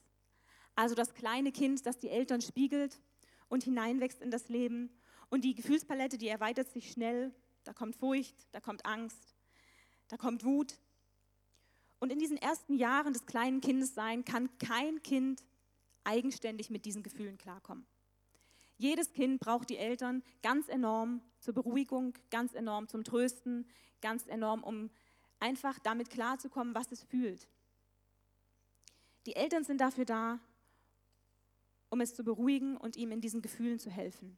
Also 0.77 0.95
das 0.95 1.15
kleine 1.15 1.51
Kind, 1.51 1.87
das 1.87 1.99
die 1.99 2.11
Eltern 2.11 2.43
spiegelt 2.43 3.01
und 3.49 3.65
hineinwächst 3.65 4.23
in 4.23 4.31
das 4.31 4.49
Leben. 4.49 4.91
Und 5.29 5.43
die 5.43 5.57
Gefühlspalette, 5.57 6.19
die 6.19 6.29
erweitert 6.29 6.71
sich 6.71 6.93
schnell. 6.93 7.35
Da 7.65 7.73
kommt 7.73 7.97
Furcht, 7.97 8.47
da 8.53 8.61
kommt 8.61 8.87
Angst, 8.87 9.35
da 10.07 10.17
kommt 10.17 10.45
Wut, 10.45 10.79
und 11.99 12.13
in 12.13 12.19
diesen 12.19 12.37
ersten 12.37 12.75
Jahren 12.75 13.13
des 13.13 13.27
kleinen 13.27 13.61
Kindesseins 13.61 14.25
kann 14.25 14.57
kein 14.59 15.03
Kind 15.03 15.45
eigenständig 16.05 16.71
mit 16.71 16.85
diesen 16.85 17.03
Gefühlen 17.03 17.39
klarkommen. 17.39 17.87
Jedes 18.79 19.13
Kind 19.13 19.41
braucht 19.41 19.71
die 19.71 19.79
Eltern 19.79 20.23
ganz 20.43 20.69
enorm 20.69 21.23
zur 21.41 21.55
Beruhigung, 21.55 22.13
ganz 22.31 22.55
enorm 22.55 22.89
zum 22.89 23.05
Trösten, 23.05 23.67
ganz 24.03 24.27
enorm, 24.27 24.63
um 24.63 24.91
einfach 25.41 25.79
damit 25.79 26.11
klarzukommen, 26.11 26.75
was 26.75 26.93
es 26.93 27.03
fühlt. 27.03 27.49
Die 29.25 29.35
Eltern 29.35 29.65
sind 29.65 29.81
dafür 29.81 30.05
da, 30.05 30.39
um 31.89 32.01
es 32.01 32.15
zu 32.15 32.23
beruhigen 32.23 32.77
und 32.77 32.97
ihm 32.97 33.11
in 33.13 33.21
diesen 33.21 33.41
Gefühlen 33.41 33.79
zu 33.79 33.91
helfen. 33.91 34.37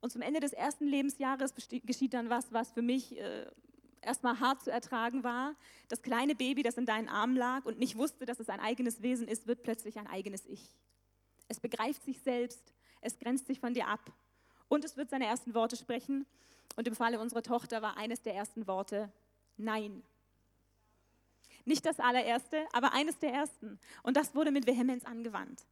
Und 0.00 0.10
zum 0.10 0.22
Ende 0.22 0.40
des 0.40 0.52
ersten 0.52 0.86
Lebensjahres 0.86 1.54
geschieht 1.54 2.14
dann 2.14 2.30
was, 2.30 2.52
was 2.52 2.72
für 2.72 2.82
mich 2.82 3.18
äh, 3.18 3.46
erstmal 4.04 4.40
hart 4.40 4.62
zu 4.62 4.70
ertragen 4.70 5.24
war. 5.24 5.54
Das 5.88 6.02
kleine 6.02 6.34
Baby, 6.34 6.62
das 6.62 6.76
in 6.76 6.86
deinen 6.86 7.08
Armen 7.08 7.36
lag 7.36 7.64
und 7.64 7.78
nicht 7.78 7.96
wusste, 7.96 8.26
dass 8.26 8.40
es 8.40 8.48
ein 8.48 8.60
eigenes 8.60 9.02
Wesen 9.02 9.28
ist, 9.28 9.46
wird 9.46 9.62
plötzlich 9.62 9.98
ein 9.98 10.06
eigenes 10.06 10.46
Ich. 10.46 10.76
Es 11.48 11.60
begreift 11.60 12.04
sich 12.04 12.20
selbst, 12.20 12.74
es 13.00 13.18
grenzt 13.18 13.46
sich 13.46 13.60
von 13.60 13.74
dir 13.74 13.88
ab 13.88 14.12
und 14.68 14.84
es 14.84 14.96
wird 14.96 15.10
seine 15.10 15.26
ersten 15.26 15.54
Worte 15.54 15.76
sprechen. 15.76 16.26
Und 16.76 16.88
im 16.88 16.94
Falle 16.94 17.20
unserer 17.20 17.42
Tochter 17.42 17.82
war 17.82 17.96
eines 17.96 18.22
der 18.22 18.34
ersten 18.34 18.66
Worte 18.66 19.12
Nein. 19.56 20.02
Nicht 21.64 21.86
das 21.86 22.00
allererste, 22.00 22.66
aber 22.72 22.92
eines 22.92 23.18
der 23.18 23.32
ersten. 23.32 23.78
Und 24.02 24.16
das 24.16 24.34
wurde 24.34 24.50
mit 24.50 24.66
Vehemenz 24.66 25.04
angewandt. 25.04 25.64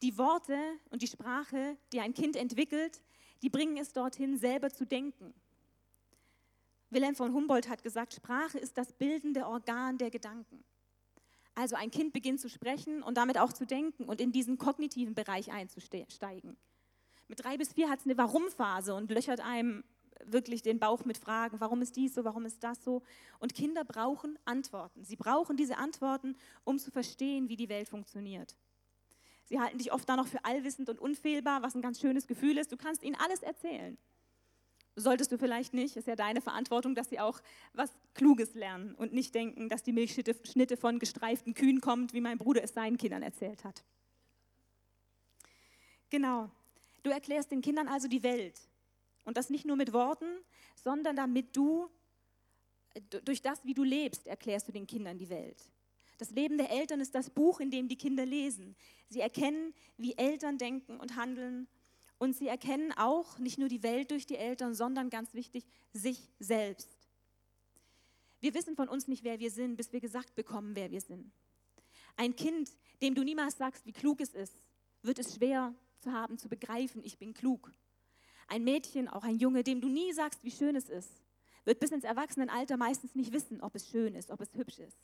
Die 0.00 0.16
Worte 0.16 0.58
und 0.90 1.02
die 1.02 1.06
Sprache, 1.06 1.76
die 1.92 2.00
ein 2.00 2.14
Kind 2.14 2.36
entwickelt, 2.36 3.02
die 3.42 3.50
bringen 3.50 3.76
es 3.76 3.92
dorthin, 3.92 4.38
selber 4.38 4.70
zu 4.70 4.86
denken. 4.86 5.34
Wilhelm 6.92 7.14
von 7.14 7.32
Humboldt 7.32 7.68
hat 7.68 7.82
gesagt, 7.82 8.14
Sprache 8.14 8.58
ist 8.58 8.76
das 8.76 8.92
bildende 8.92 9.46
Organ 9.46 9.98
der 9.98 10.10
Gedanken. 10.10 10.62
Also 11.54 11.76
ein 11.76 11.90
Kind 11.90 12.12
beginnt 12.12 12.40
zu 12.40 12.48
sprechen 12.48 13.02
und 13.02 13.16
damit 13.16 13.38
auch 13.38 13.52
zu 13.52 13.66
denken 13.66 14.04
und 14.04 14.20
in 14.20 14.32
diesen 14.32 14.58
kognitiven 14.58 15.14
Bereich 15.14 15.52
einzusteigen. 15.52 16.56
Mit 17.28 17.44
drei 17.44 17.56
bis 17.56 17.72
vier 17.72 17.88
hat 17.88 18.00
es 18.00 18.04
eine 18.04 18.16
Warum-Phase 18.16 18.94
und 18.94 19.10
löchert 19.10 19.40
einem 19.40 19.84
wirklich 20.24 20.62
den 20.62 20.78
Bauch 20.78 21.04
mit 21.04 21.18
Fragen, 21.18 21.60
warum 21.60 21.82
ist 21.82 21.96
dies 21.96 22.14
so, 22.14 22.24
warum 22.24 22.44
ist 22.44 22.62
das 22.62 22.82
so. 22.84 23.02
Und 23.38 23.54
Kinder 23.54 23.84
brauchen 23.84 24.38
Antworten. 24.44 25.04
Sie 25.04 25.16
brauchen 25.16 25.56
diese 25.56 25.78
Antworten, 25.78 26.36
um 26.64 26.78
zu 26.78 26.90
verstehen, 26.90 27.48
wie 27.48 27.56
die 27.56 27.68
Welt 27.68 27.88
funktioniert. 27.88 28.54
Sie 29.44 29.60
halten 29.60 29.78
dich 29.78 29.92
oft 29.92 30.08
da 30.08 30.16
noch 30.16 30.28
für 30.28 30.44
allwissend 30.44 30.88
und 30.88 31.00
unfehlbar, 31.00 31.62
was 31.62 31.74
ein 31.74 31.82
ganz 31.82 32.00
schönes 32.00 32.26
Gefühl 32.26 32.58
ist. 32.58 32.70
Du 32.70 32.76
kannst 32.76 33.02
ihnen 33.02 33.16
alles 33.16 33.42
erzählen. 33.42 33.98
Solltest 34.94 35.32
du 35.32 35.38
vielleicht 35.38 35.72
nicht, 35.72 35.96
ist 35.96 36.06
ja 36.06 36.16
deine 36.16 36.42
Verantwortung, 36.42 36.94
dass 36.94 37.08
sie 37.08 37.18
auch 37.18 37.40
was 37.72 37.90
Kluges 38.14 38.54
lernen 38.54 38.94
und 38.94 39.14
nicht 39.14 39.34
denken, 39.34 39.70
dass 39.70 39.82
die 39.82 39.92
Milchschnitte 39.92 40.76
von 40.76 40.98
gestreiften 40.98 41.54
Kühen 41.54 41.80
kommt, 41.80 42.12
wie 42.12 42.20
mein 42.20 42.36
Bruder 42.36 42.62
es 42.62 42.74
seinen 42.74 42.98
Kindern 42.98 43.22
erzählt 43.22 43.64
hat. 43.64 43.82
Genau. 46.10 46.50
Du 47.02 47.10
erklärst 47.10 47.50
den 47.50 47.62
Kindern 47.62 47.88
also 47.88 48.06
die 48.06 48.22
Welt. 48.22 48.60
Und 49.24 49.38
das 49.38 49.48
nicht 49.48 49.64
nur 49.64 49.76
mit 49.76 49.94
Worten, 49.94 50.26
sondern 50.74 51.16
damit 51.16 51.56
du, 51.56 51.88
durch 53.24 53.40
das, 53.40 53.64
wie 53.64 53.74
du 53.74 53.84
lebst, 53.84 54.26
erklärst 54.26 54.68
du 54.68 54.72
den 54.72 54.86
Kindern 54.86 55.16
die 55.16 55.30
Welt. 55.30 55.56
Das 56.18 56.30
Leben 56.30 56.58
der 56.58 56.70
Eltern 56.70 57.00
ist 57.00 57.14
das 57.14 57.30
Buch, 57.30 57.60
in 57.60 57.70
dem 57.70 57.88
die 57.88 57.96
Kinder 57.96 58.26
lesen. 58.26 58.76
Sie 59.08 59.20
erkennen, 59.20 59.72
wie 59.96 60.16
Eltern 60.18 60.58
denken 60.58 61.00
und 61.00 61.16
handeln 61.16 61.66
und 62.22 62.36
sie 62.36 62.46
erkennen 62.46 62.92
auch 62.92 63.40
nicht 63.40 63.58
nur 63.58 63.68
die 63.68 63.82
Welt 63.82 64.12
durch 64.12 64.26
die 64.26 64.36
Eltern, 64.36 64.76
sondern 64.76 65.10
ganz 65.10 65.34
wichtig, 65.34 65.66
sich 65.92 66.30
selbst. 66.38 66.96
Wir 68.38 68.54
wissen 68.54 68.76
von 68.76 68.88
uns 68.88 69.08
nicht, 69.08 69.24
wer 69.24 69.40
wir 69.40 69.50
sind, 69.50 69.74
bis 69.74 69.92
wir 69.92 69.98
gesagt 69.98 70.36
bekommen, 70.36 70.76
wer 70.76 70.92
wir 70.92 71.00
sind. 71.00 71.32
Ein 72.14 72.36
Kind, 72.36 72.70
dem 73.02 73.16
du 73.16 73.24
niemals 73.24 73.58
sagst, 73.58 73.84
wie 73.86 73.92
klug 73.92 74.20
es 74.20 74.34
ist, 74.34 74.54
wird 75.02 75.18
es 75.18 75.34
schwer 75.34 75.74
zu 75.98 76.12
haben, 76.12 76.38
zu 76.38 76.48
begreifen, 76.48 77.02
ich 77.02 77.18
bin 77.18 77.34
klug. 77.34 77.72
Ein 78.46 78.62
Mädchen, 78.62 79.08
auch 79.08 79.24
ein 79.24 79.40
Junge, 79.40 79.64
dem 79.64 79.80
du 79.80 79.88
nie 79.88 80.12
sagst, 80.12 80.44
wie 80.44 80.52
schön 80.52 80.76
es 80.76 80.88
ist, 80.88 81.10
wird 81.64 81.80
bis 81.80 81.90
ins 81.90 82.04
Erwachsenenalter 82.04 82.76
meistens 82.76 83.16
nicht 83.16 83.32
wissen, 83.32 83.60
ob 83.60 83.74
es 83.74 83.88
schön 83.88 84.14
ist, 84.14 84.30
ob 84.30 84.40
es 84.40 84.54
hübsch 84.54 84.78
ist. 84.78 84.98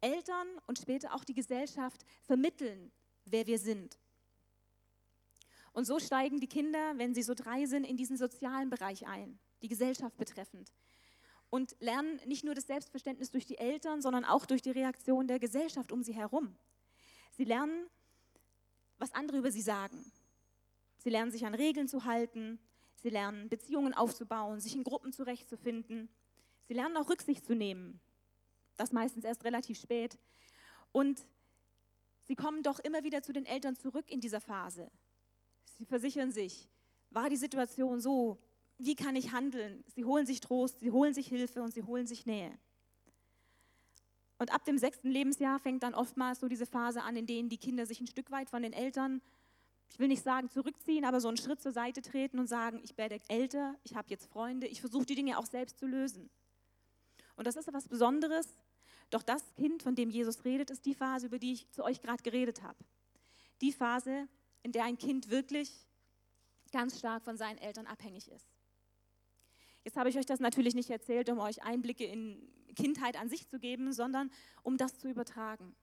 Eltern 0.00 0.48
und 0.66 0.78
später 0.78 1.14
auch 1.14 1.24
die 1.24 1.34
Gesellschaft 1.34 2.06
vermitteln, 2.22 2.90
wer 3.26 3.46
wir 3.46 3.58
sind. 3.58 3.98
Und 5.74 5.84
so 5.84 5.98
steigen 5.98 6.40
die 6.40 6.46
Kinder, 6.46 6.94
wenn 6.96 7.14
sie 7.14 7.22
so 7.22 7.34
drei 7.34 7.66
sind, 7.66 7.84
in 7.84 7.96
diesen 7.96 8.16
sozialen 8.16 8.70
Bereich 8.70 9.06
ein, 9.06 9.38
die 9.60 9.68
Gesellschaft 9.68 10.16
betreffend. 10.16 10.72
Und 11.50 11.76
lernen 11.80 12.20
nicht 12.26 12.44
nur 12.44 12.54
das 12.54 12.66
Selbstverständnis 12.66 13.32
durch 13.32 13.44
die 13.44 13.58
Eltern, 13.58 14.00
sondern 14.00 14.24
auch 14.24 14.46
durch 14.46 14.62
die 14.62 14.70
Reaktion 14.70 15.26
der 15.26 15.38
Gesellschaft 15.38 15.92
um 15.92 16.02
sie 16.02 16.14
herum. 16.14 16.56
Sie 17.32 17.44
lernen, 17.44 17.90
was 18.98 19.12
andere 19.12 19.38
über 19.38 19.50
sie 19.50 19.62
sagen. 19.62 20.12
Sie 20.98 21.10
lernen 21.10 21.32
sich 21.32 21.44
an 21.44 21.54
Regeln 21.54 21.88
zu 21.88 22.04
halten. 22.04 22.60
Sie 23.02 23.10
lernen 23.10 23.48
Beziehungen 23.48 23.94
aufzubauen, 23.94 24.60
sich 24.60 24.76
in 24.76 24.84
Gruppen 24.84 25.12
zurechtzufinden. 25.12 26.08
Sie 26.68 26.74
lernen 26.74 26.96
auch 26.96 27.10
Rücksicht 27.10 27.44
zu 27.44 27.54
nehmen. 27.54 28.00
Das 28.76 28.92
meistens 28.92 29.24
erst 29.24 29.44
relativ 29.44 29.78
spät. 29.78 30.18
Und 30.92 31.26
Sie 32.26 32.36
kommen 32.36 32.62
doch 32.62 32.78
immer 32.78 33.04
wieder 33.04 33.22
zu 33.22 33.32
den 33.32 33.44
Eltern 33.44 33.76
zurück 33.76 34.10
in 34.10 34.20
dieser 34.20 34.40
Phase. 34.40 34.90
Sie 35.78 35.84
versichern 35.84 36.32
sich, 36.32 36.68
war 37.10 37.28
die 37.28 37.36
Situation 37.36 38.00
so, 38.00 38.38
wie 38.78 38.96
kann 38.96 39.16
ich 39.16 39.32
handeln? 39.32 39.84
Sie 39.94 40.04
holen 40.04 40.26
sich 40.26 40.40
Trost, 40.40 40.80
sie 40.80 40.90
holen 40.90 41.14
sich 41.14 41.28
Hilfe 41.28 41.62
und 41.62 41.72
sie 41.72 41.82
holen 41.82 42.06
sich 42.06 42.26
Nähe. 42.26 42.58
Und 44.38 44.52
ab 44.52 44.64
dem 44.64 44.78
sechsten 44.78 45.10
Lebensjahr 45.10 45.58
fängt 45.58 45.82
dann 45.82 45.94
oftmals 45.94 46.40
so 46.40 46.48
diese 46.48 46.66
Phase 46.66 47.02
an, 47.02 47.16
in 47.16 47.26
denen 47.26 47.48
die 47.48 47.58
Kinder 47.58 47.86
sich 47.86 48.00
ein 48.00 48.06
Stück 48.06 48.30
weit 48.30 48.50
von 48.50 48.62
den 48.62 48.72
Eltern, 48.72 49.22
ich 49.90 49.98
will 50.00 50.08
nicht 50.08 50.24
sagen 50.24 50.50
zurückziehen, 50.50 51.04
aber 51.04 51.20
so 51.20 51.28
einen 51.28 51.36
Schritt 51.36 51.60
zur 51.60 51.70
Seite 51.70 52.02
treten 52.02 52.38
und 52.38 52.48
sagen, 52.48 52.80
ich 52.82 52.96
werde 52.98 53.20
älter, 53.28 53.76
ich 53.84 53.94
habe 53.94 54.10
jetzt 54.10 54.26
Freunde, 54.26 54.66
ich 54.66 54.80
versuche 54.80 55.06
die 55.06 55.14
Dinge 55.14 55.38
auch 55.38 55.46
selbst 55.46 55.78
zu 55.78 55.86
lösen. 55.86 56.30
Und 57.36 57.46
das 57.46 57.54
ist 57.54 57.68
etwas 57.68 57.86
Besonderes, 57.86 58.58
doch 59.10 59.22
das 59.22 59.54
Kind, 59.54 59.82
von 59.82 59.94
dem 59.94 60.10
Jesus 60.10 60.44
redet, 60.44 60.70
ist 60.70 60.84
die 60.86 60.94
Phase, 60.94 61.26
über 61.26 61.38
die 61.38 61.52
ich 61.52 61.70
zu 61.70 61.84
euch 61.84 62.00
gerade 62.00 62.22
geredet 62.22 62.62
habe. 62.62 62.78
Die 63.60 63.70
Phase, 63.70 64.28
in 64.64 64.72
der 64.72 64.84
ein 64.84 64.98
Kind 64.98 65.30
wirklich 65.30 65.70
ganz 66.72 66.98
stark 66.98 67.22
von 67.22 67.36
seinen 67.36 67.58
Eltern 67.58 67.86
abhängig 67.86 68.28
ist. 68.28 68.48
Jetzt 69.84 69.96
habe 69.96 70.08
ich 70.08 70.18
euch 70.18 70.26
das 70.26 70.40
natürlich 70.40 70.74
nicht 70.74 70.90
erzählt, 70.90 71.28
um 71.28 71.38
euch 71.38 71.62
Einblicke 71.62 72.04
in 72.04 72.50
Kindheit 72.74 73.16
an 73.16 73.28
sich 73.28 73.46
zu 73.46 73.60
geben, 73.60 73.92
sondern 73.92 74.32
um 74.62 74.76
das 74.76 74.98
zu 74.98 75.08
übertragen. 75.08 75.76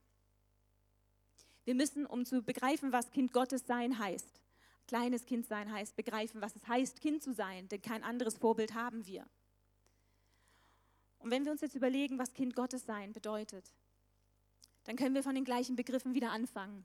Wir 1.64 1.76
müssen, 1.76 2.06
um 2.08 2.26
zu 2.26 2.42
begreifen, 2.42 2.92
was 2.92 3.12
Kind 3.12 3.32
Gottes 3.32 3.66
sein 3.68 4.00
heißt, 4.00 4.42
kleines 4.88 5.26
Kind 5.26 5.46
sein 5.46 5.72
heißt, 5.72 5.96
begreifen, 5.96 6.42
was 6.42 6.56
es 6.56 6.68
heißt, 6.68 7.00
Kind 7.00 7.22
zu 7.22 7.34
sein, 7.34 7.70
denn 7.70 7.82
kein 7.82 8.04
anderes 8.04 8.38
Vorbild 8.38 8.74
haben 8.74 9.06
wir. 9.06 9.26
Und 11.20 11.30
wenn 11.30 11.46
wir 11.46 11.52
uns 11.52 11.62
jetzt 11.62 11.76
überlegen, 11.76 12.18
was 12.18 12.34
Kind 12.34 12.56
Gottes 12.56 12.86
sein 12.86 13.14
bedeutet, 13.14 13.72
dann 14.86 14.96
können 14.96 15.14
wir 15.14 15.22
von 15.22 15.36
den 15.36 15.46
gleichen 15.46 15.76
Begriffen 15.76 16.16
wieder 16.16 16.32
anfangen. 16.32 16.84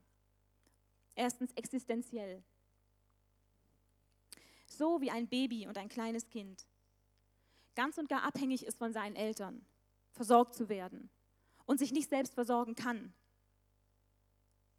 Erstens 1.17 1.51
existenziell. 1.53 2.41
So 4.67 5.01
wie 5.01 5.11
ein 5.11 5.27
Baby 5.27 5.67
und 5.67 5.77
ein 5.77 5.89
kleines 5.89 6.29
Kind 6.29 6.65
ganz 7.77 7.99
und 7.99 8.09
gar 8.09 8.23
abhängig 8.23 8.65
ist 8.65 8.79
von 8.79 8.91
seinen 8.91 9.15
Eltern, 9.15 9.63
versorgt 10.11 10.55
zu 10.55 10.67
werden 10.67 11.11
und 11.67 11.77
sich 11.77 11.91
nicht 11.91 12.09
selbst 12.09 12.33
versorgen 12.33 12.73
kann. 12.73 13.13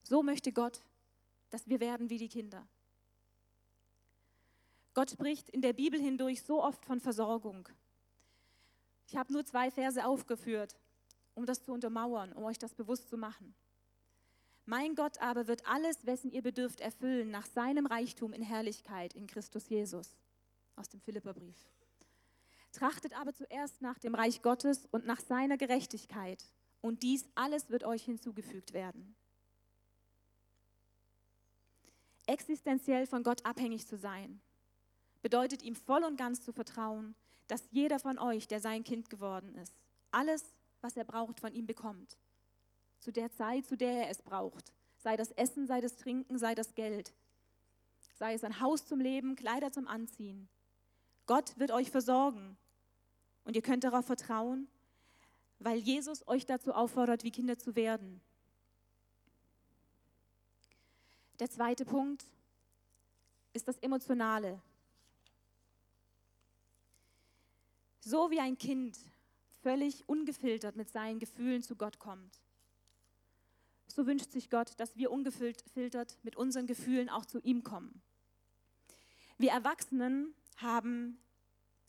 So 0.02 0.24
möchte 0.24 0.52
Gott, 0.52 0.82
dass 1.50 1.68
wir 1.68 1.78
werden 1.78 2.10
wie 2.10 2.18
die 2.18 2.28
Kinder. 2.28 2.66
Gott 4.94 5.12
spricht 5.12 5.48
in 5.48 5.62
der 5.62 5.74
Bibel 5.74 6.00
hindurch 6.00 6.42
so 6.42 6.60
oft 6.60 6.84
von 6.84 6.98
Versorgung. 6.98 7.68
Ich 9.06 9.16
habe 9.16 9.32
nur 9.32 9.44
zwei 9.44 9.70
Verse 9.70 10.04
aufgeführt, 10.04 10.76
um 11.34 11.46
das 11.46 11.62
zu 11.62 11.72
untermauern, 11.72 12.32
um 12.32 12.42
euch 12.42 12.58
das 12.58 12.74
bewusst 12.74 13.08
zu 13.08 13.16
machen. 13.16 13.54
Mein 14.70 14.94
Gott 14.96 15.18
aber 15.22 15.46
wird 15.46 15.66
alles, 15.66 16.04
wessen 16.04 16.30
ihr 16.30 16.42
bedürft, 16.42 16.82
erfüllen 16.82 17.30
nach 17.30 17.46
seinem 17.46 17.86
Reichtum 17.86 18.34
in 18.34 18.42
Herrlichkeit 18.42 19.14
in 19.14 19.26
Christus 19.26 19.66
Jesus. 19.70 20.18
Aus 20.76 20.90
dem 20.90 21.00
Philipperbrief. 21.00 21.56
Trachtet 22.72 23.18
aber 23.18 23.32
zuerst 23.32 23.80
nach 23.80 23.98
dem 23.98 24.14
Reich 24.14 24.42
Gottes 24.42 24.84
und 24.90 25.06
nach 25.06 25.20
seiner 25.20 25.56
Gerechtigkeit, 25.56 26.44
und 26.82 27.02
dies 27.02 27.24
alles 27.34 27.70
wird 27.70 27.82
euch 27.84 28.04
hinzugefügt 28.04 28.74
werden. 28.74 29.16
Existenziell 32.26 33.06
von 33.06 33.22
Gott 33.22 33.46
abhängig 33.46 33.86
zu 33.86 33.96
sein, 33.96 34.42
bedeutet 35.22 35.62
ihm 35.62 35.76
voll 35.76 36.04
und 36.04 36.18
ganz 36.18 36.42
zu 36.42 36.52
vertrauen, 36.52 37.14
dass 37.46 37.70
jeder 37.70 37.98
von 37.98 38.18
euch, 38.18 38.46
der 38.46 38.60
sein 38.60 38.84
Kind 38.84 39.08
geworden 39.08 39.54
ist, 39.54 39.72
alles, 40.10 40.44
was 40.82 40.94
er 40.98 41.04
braucht, 41.04 41.40
von 41.40 41.54
ihm 41.54 41.66
bekommt. 41.66 42.18
Zu 43.00 43.12
der 43.12 43.30
Zeit, 43.30 43.66
zu 43.66 43.76
der 43.76 44.04
er 44.04 44.10
es 44.10 44.22
braucht. 44.22 44.72
Sei 44.98 45.16
das 45.16 45.30
Essen, 45.32 45.66
sei 45.66 45.80
das 45.80 45.96
Trinken, 45.96 46.38
sei 46.38 46.54
das 46.54 46.74
Geld. 46.74 47.12
Sei 48.14 48.34
es 48.34 48.44
ein 48.44 48.60
Haus 48.60 48.86
zum 48.86 49.00
Leben, 49.00 49.36
Kleider 49.36 49.70
zum 49.70 49.86
Anziehen. 49.86 50.48
Gott 51.26 51.58
wird 51.58 51.70
euch 51.70 51.90
versorgen. 51.90 52.56
Und 53.44 53.54
ihr 53.54 53.62
könnt 53.62 53.84
darauf 53.84 54.04
vertrauen, 54.04 54.68
weil 55.58 55.78
Jesus 55.78 56.26
euch 56.26 56.46
dazu 56.46 56.72
auffordert, 56.72 57.24
wie 57.24 57.30
Kinder 57.30 57.58
zu 57.58 57.76
werden. 57.76 58.20
Der 61.38 61.48
zweite 61.48 61.84
Punkt 61.84 62.24
ist 63.52 63.68
das 63.68 63.78
Emotionale. 63.78 64.60
So 68.00 68.30
wie 68.30 68.40
ein 68.40 68.58
Kind 68.58 68.98
völlig 69.62 70.08
ungefiltert 70.08 70.76
mit 70.76 70.90
seinen 70.90 71.18
Gefühlen 71.18 71.62
zu 71.62 71.76
Gott 71.76 71.98
kommt, 71.98 72.40
so 73.98 74.06
wünscht 74.06 74.30
sich 74.30 74.48
Gott, 74.48 74.78
dass 74.78 74.96
wir 74.96 75.10
ungefiltert 75.10 76.18
mit 76.22 76.36
unseren 76.36 76.68
Gefühlen 76.68 77.08
auch 77.08 77.26
zu 77.26 77.40
ihm 77.40 77.64
kommen. 77.64 78.00
Wir 79.38 79.50
Erwachsenen 79.50 80.36
haben 80.58 81.18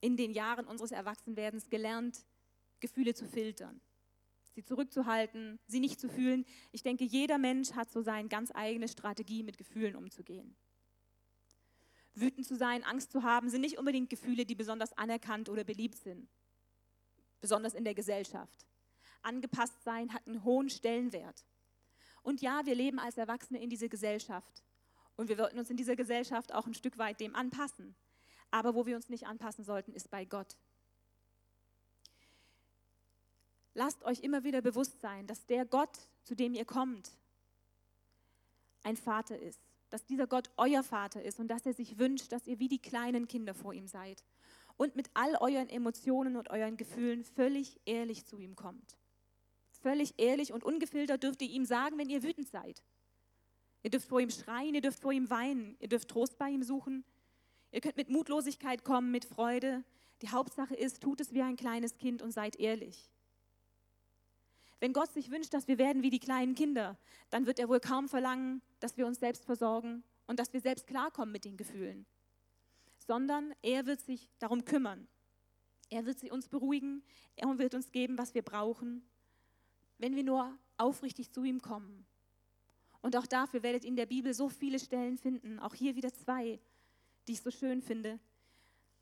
in 0.02 0.17
den 0.17 0.32
Jahren 0.32 0.65
unseres 0.65 0.89
Erwachsenwerdens 0.89 1.69
gelernt, 1.69 2.26
Gefühle 2.80 3.13
zu 3.13 3.28
filtern, 3.28 3.80
sie 4.56 4.63
zurückzuhalten, 4.63 5.60
sie 5.67 5.80
nicht 5.80 6.00
zu 6.00 6.10
fühlen. 6.10 6.48
Ich 6.72 6.82
denke, 6.82 7.04
jeder 7.04 7.38
Mensch 7.38 7.74
hat 7.74 7.91
so 7.91 8.02
seine 8.02 8.28
ganz 8.28 8.50
eigene 8.56 8.88
Strategie, 8.88 9.43
mit 9.43 9.60
Gefühlen 9.60 9.95
umzugehen. 9.95 10.56
Wütend 12.15 12.48
zu 12.48 12.56
sein, 12.56 12.84
Angst 12.86 13.12
zu 13.12 13.22
haben, 13.22 13.52
sind 13.52 13.62
nicht 13.62 13.78
unbedingt 13.78 14.10
Gefühle, 14.10 14.48
die 14.48 14.56
besonders 14.56 14.93
anerkannt 14.93 15.48
oder 15.48 15.63
beliebt 15.63 16.00
sind, 16.00 16.28
besonders 17.39 17.76
in 17.76 17.84
der 17.84 17.93
Gesellschaft. 17.93 18.65
Angepasst 19.22 19.84
sein 19.84 20.12
hat 20.12 20.26
einen 20.26 20.43
hohen 20.43 20.72
Stellenwert. 20.72 21.45
Und 22.29 22.41
ja, 22.41 22.63
wir 22.63 22.75
leben 22.75 22.99
als 22.99 23.17
Erwachsene 23.17 23.59
in 23.59 23.71
dieser 23.71 23.89
Gesellschaft. 23.89 24.63
Und 25.15 25.29
wir 25.29 25.35
sollten 25.35 25.57
uns 25.57 25.71
in 25.71 25.77
dieser 25.77 25.95
Gesellschaft 25.95 26.53
auch 26.53 26.67
ein 26.67 26.75
Stück 26.75 26.99
weit 26.99 27.19
dem 27.19 27.35
anpassen. 27.35 27.95
Aber 28.51 28.75
wo 28.75 28.85
wir 28.85 28.95
uns 28.95 29.09
nicht 29.09 29.25
anpassen 29.25 29.65
sollten, 29.65 29.93
ist 29.93 30.11
bei 30.11 30.25
Gott. 30.25 30.55
Lasst 33.73 34.03
euch 34.03 34.19
immer 34.19 34.43
wieder 34.43 34.61
bewusst 34.61 35.01
sein, 35.01 35.25
dass 35.25 35.47
der 35.47 35.65
Gott, 35.65 36.07
zu 36.21 36.35
dem 36.35 36.53
ihr 36.53 36.65
kommt, 36.65 37.09
ein 38.83 38.95
Vater 38.95 39.39
ist. 39.39 39.59
Dass 39.89 40.05
dieser 40.05 40.27
Gott 40.27 40.51
euer 40.55 40.83
Vater 40.83 41.23
ist 41.23 41.39
und 41.39 41.47
dass 41.47 41.65
er 41.65 41.73
sich 41.73 41.97
wünscht, 41.97 42.31
dass 42.31 42.45
ihr 42.45 42.59
wie 42.59 42.67
die 42.67 42.77
kleinen 42.77 43.27
Kinder 43.27 43.55
vor 43.55 43.73
ihm 43.73 43.87
seid 43.87 44.23
und 44.77 44.95
mit 44.95 45.09
all 45.15 45.35
euren 45.37 45.67
Emotionen 45.67 46.35
und 46.35 46.51
euren 46.51 46.77
Gefühlen 46.77 47.23
völlig 47.23 47.81
ehrlich 47.85 48.27
zu 48.27 48.37
ihm 48.37 48.55
kommt. 48.55 48.98
Völlig 49.81 50.13
ehrlich 50.17 50.53
und 50.53 50.63
ungefiltert 50.63 51.23
dürft 51.23 51.41
ihr 51.41 51.49
ihm 51.49 51.65
sagen, 51.65 51.97
wenn 51.97 52.09
ihr 52.09 52.23
wütend 52.23 52.49
seid. 52.49 52.83
Ihr 53.83 53.89
dürft 53.89 54.09
vor 54.09 54.19
ihm 54.19 54.29
schreien, 54.29 54.75
ihr 54.75 54.81
dürft 54.81 54.99
vor 54.99 55.13
ihm 55.13 55.29
weinen, 55.29 55.77
ihr 55.79 55.87
dürft 55.87 56.09
Trost 56.09 56.37
bei 56.37 56.49
ihm 56.49 56.63
suchen, 56.63 57.05
Ihr 57.71 57.81
könnt 57.81 57.97
mit 57.97 58.09
Mutlosigkeit 58.09 58.83
kommen, 58.83 59.11
mit 59.11 59.25
Freude. 59.25 59.83
Die 60.21 60.29
Hauptsache 60.29 60.75
ist, 60.75 61.01
tut 61.01 61.21
es 61.21 61.33
wie 61.33 61.41
ein 61.41 61.55
kleines 61.55 61.97
Kind 61.97 62.21
und 62.21 62.31
seid 62.31 62.55
ehrlich. 62.55 63.09
Wenn 64.79 64.93
Gott 64.93 65.11
sich 65.11 65.29
wünscht, 65.29 65.53
dass 65.53 65.67
wir 65.67 65.77
werden 65.77 66.03
wie 66.03 66.09
die 66.09 66.19
kleinen 66.19 66.55
Kinder, 66.55 66.97
dann 67.29 67.45
wird 67.45 67.59
er 67.59 67.69
wohl 67.69 67.79
kaum 67.79 68.07
verlangen, 68.07 68.61
dass 68.79 68.97
wir 68.97 69.05
uns 69.05 69.19
selbst 69.19 69.45
versorgen 69.45 70.03
und 70.25 70.39
dass 70.39 70.53
wir 70.53 70.61
selbst 70.61 70.87
klarkommen 70.87 71.31
mit 71.31 71.45
den 71.45 71.57
Gefühlen, 71.57 72.05
sondern 72.97 73.53
er 73.61 73.85
wird 73.85 74.01
sich 74.01 74.29
darum 74.39 74.63
kümmern. 74.63 75.07
Er 75.89 76.05
wird 76.05 76.19
sie 76.19 76.31
uns 76.31 76.47
beruhigen, 76.47 77.03
er 77.35 77.57
wird 77.57 77.73
uns 77.75 77.91
geben, 77.91 78.17
was 78.17 78.33
wir 78.33 78.41
brauchen, 78.41 79.03
wenn 79.99 80.15
wir 80.15 80.23
nur 80.23 80.57
aufrichtig 80.77 81.31
zu 81.31 81.43
ihm 81.43 81.62
kommen. 81.62 82.05
Und 83.01 83.15
auch 83.15 83.27
dafür 83.27 83.63
werdet 83.63 83.83
ihr 83.83 83.89
in 83.89 83.95
der 83.95 84.05
Bibel 84.05 84.33
so 84.33 84.49
viele 84.49 84.79
Stellen 84.79 85.17
finden, 85.17 85.59
auch 85.59 85.75
hier 85.75 85.95
wieder 85.95 86.12
zwei, 86.13 86.59
die 87.27 87.33
ich 87.33 87.41
so 87.41 87.51
schön 87.51 87.81
finde, 87.81 88.19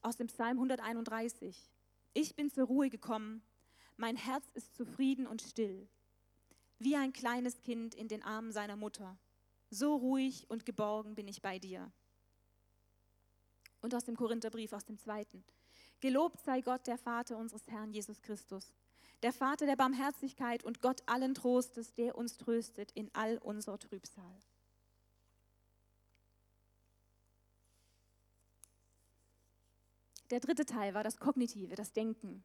aus 0.01 0.17
dem 0.17 0.27
Psalm 0.27 0.57
131. 0.57 1.71
Ich 2.13 2.35
bin 2.35 2.51
zur 2.51 2.65
Ruhe 2.65 2.89
gekommen, 2.89 3.41
mein 3.95 4.15
Herz 4.15 4.45
ist 4.53 4.75
zufrieden 4.75 5.25
und 5.25 5.41
still, 5.41 5.87
wie 6.79 6.95
ein 6.95 7.13
kleines 7.13 7.61
Kind 7.61 7.95
in 7.95 8.07
den 8.07 8.21
Armen 8.21 8.51
seiner 8.51 8.75
Mutter. 8.75 9.17
So 9.69 9.95
ruhig 9.95 10.49
und 10.49 10.65
geborgen 10.65 11.15
bin 11.15 11.27
ich 11.27 11.41
bei 11.41 11.59
dir. 11.59 11.91
Und 13.81 13.93
aus 13.93 14.05
dem 14.05 14.15
Korintherbrief, 14.15 14.73
aus 14.73 14.85
dem 14.85 14.97
zweiten. 14.97 15.43
Gelobt 15.99 16.39
sei 16.41 16.61
Gott, 16.61 16.85
der 16.85 16.97
Vater 16.97 17.37
unseres 17.37 17.67
Herrn 17.67 17.91
Jesus 17.91 18.21
Christus, 18.21 18.73
der 19.23 19.33
Vater 19.33 19.65
der 19.65 19.75
Barmherzigkeit 19.75 20.63
und 20.63 20.81
Gott 20.81 21.01
allen 21.05 21.33
Trostes, 21.33 21.93
der 21.93 22.17
uns 22.17 22.37
tröstet 22.37 22.91
in 22.91 23.09
all 23.13 23.37
unserer 23.39 23.79
Trübsal. 23.79 24.39
Der 30.29 30.39
dritte 30.39 30.65
Teil 30.65 30.93
war 30.93 31.03
das 31.03 31.17
Kognitive, 31.17 31.75
das 31.75 31.93
Denken. 31.93 32.43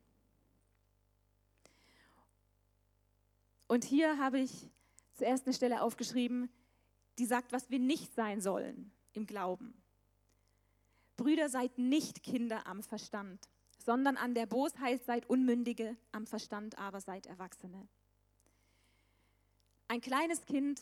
Und 3.67 3.85
hier 3.85 4.19
habe 4.19 4.39
ich 4.39 4.71
zuerst 5.15 5.47
eine 5.47 5.55
Stelle 5.55 5.83
aufgeschrieben, 5.83 6.51
die 7.19 7.27
sagt, 7.27 7.53
was 7.53 7.71
wir 7.71 7.79
nicht 7.79 8.15
sein 8.15 8.41
sollen 8.41 8.93
im 9.13 9.27
Glauben. 9.27 9.83
Brüder, 11.17 11.49
seid 11.49 11.79
nicht 11.79 12.23
Kinder 12.23 12.67
am 12.67 12.83
Verstand, 12.83 13.49
sondern 13.85 14.17
an 14.17 14.35
der 14.35 14.47
Bosheit 14.47 15.05
seid 15.05 15.29
Unmündige, 15.29 15.97
am 16.13 16.27
Verstand 16.27 16.79
aber 16.79 17.01
seid 17.01 17.27
Erwachsene. 17.27 17.89
Ein 19.89 20.01
kleines 20.01 20.45
Kind 20.47 20.81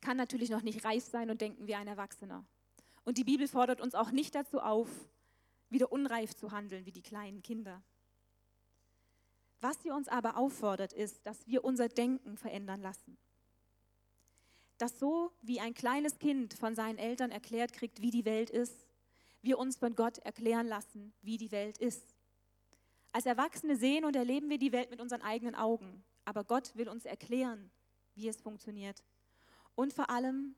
kann 0.00 0.16
natürlich 0.16 0.50
noch 0.50 0.62
nicht 0.62 0.84
reif 0.84 1.04
sein 1.04 1.30
und 1.30 1.40
denken 1.40 1.66
wie 1.66 1.74
ein 1.74 1.88
Erwachsener. 1.88 2.44
Und 3.04 3.18
die 3.18 3.24
Bibel 3.24 3.48
fordert 3.48 3.80
uns 3.80 3.94
auch 3.94 4.10
nicht 4.10 4.34
dazu 4.34 4.60
auf, 4.60 4.88
wieder 5.70 5.90
unreif 5.90 6.34
zu 6.34 6.52
handeln 6.52 6.86
wie 6.86 6.92
die 6.92 7.02
kleinen 7.02 7.42
Kinder. 7.42 7.82
Was 9.60 9.80
sie 9.82 9.90
uns 9.90 10.08
aber 10.08 10.36
auffordert, 10.36 10.92
ist, 10.92 11.24
dass 11.24 11.46
wir 11.46 11.64
unser 11.64 11.88
Denken 11.88 12.36
verändern 12.36 12.82
lassen. 12.82 13.16
Dass 14.78 14.98
so 14.98 15.32
wie 15.40 15.60
ein 15.60 15.74
kleines 15.74 16.18
Kind 16.18 16.54
von 16.54 16.74
seinen 16.74 16.98
Eltern 16.98 17.30
erklärt 17.30 17.72
kriegt, 17.72 18.02
wie 18.02 18.10
die 18.10 18.24
Welt 18.24 18.50
ist, 18.50 18.86
wir 19.42 19.58
uns 19.58 19.76
von 19.76 19.94
Gott 19.94 20.18
erklären 20.18 20.66
lassen, 20.66 21.12
wie 21.20 21.36
die 21.36 21.52
Welt 21.52 21.78
ist. 21.78 22.14
Als 23.12 23.26
Erwachsene 23.26 23.76
sehen 23.76 24.04
und 24.04 24.16
erleben 24.16 24.48
wir 24.48 24.58
die 24.58 24.72
Welt 24.72 24.90
mit 24.90 25.00
unseren 25.00 25.20
eigenen 25.20 25.54
Augen, 25.54 26.02
aber 26.24 26.44
Gott 26.44 26.74
will 26.76 26.88
uns 26.88 27.04
erklären, 27.04 27.70
wie 28.14 28.28
es 28.28 28.40
funktioniert. 28.40 29.02
Und 29.74 29.92
vor 29.92 30.08
allem 30.08 30.54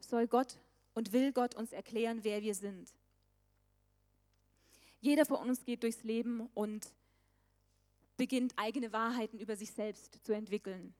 soll 0.00 0.28
Gott 0.28 0.58
und 0.94 1.12
will 1.12 1.32
Gott 1.32 1.54
uns 1.54 1.72
erklären, 1.72 2.20
wer 2.22 2.42
wir 2.42 2.54
sind. 2.54 2.92
Jeder 5.00 5.26
von 5.26 5.48
uns 5.48 5.64
geht 5.64 5.82
durchs 5.82 6.04
Leben 6.04 6.48
und 6.54 6.92
beginnt 8.16 8.52
eigene 8.56 8.92
Wahrheiten 8.92 9.38
über 9.38 9.56
sich 9.56 9.72
selbst 9.72 10.20
zu 10.22 10.32
entwickeln. 10.32 10.94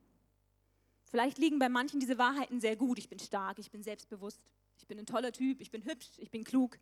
Vielleicht 1.04 1.38
liegen 1.38 1.58
bei 1.58 1.68
manchen 1.68 2.00
diese 2.00 2.18
Wahrheiten 2.18 2.60
sehr 2.60 2.74
gut. 2.74 2.98
Ich 2.98 3.08
bin 3.08 3.18
stark, 3.18 3.58
ich 3.58 3.70
bin 3.70 3.82
selbstbewusst, 3.82 4.42
ich 4.82 4.88
bin 4.88 4.98
ein 4.98 5.06
toller 5.06 5.30
Typ, 5.30 5.60
ich 5.60 5.70
bin 5.70 5.84
hübsch, 5.84 6.10
ich 6.18 6.32
bin 6.32 6.42
klug. 6.42 6.76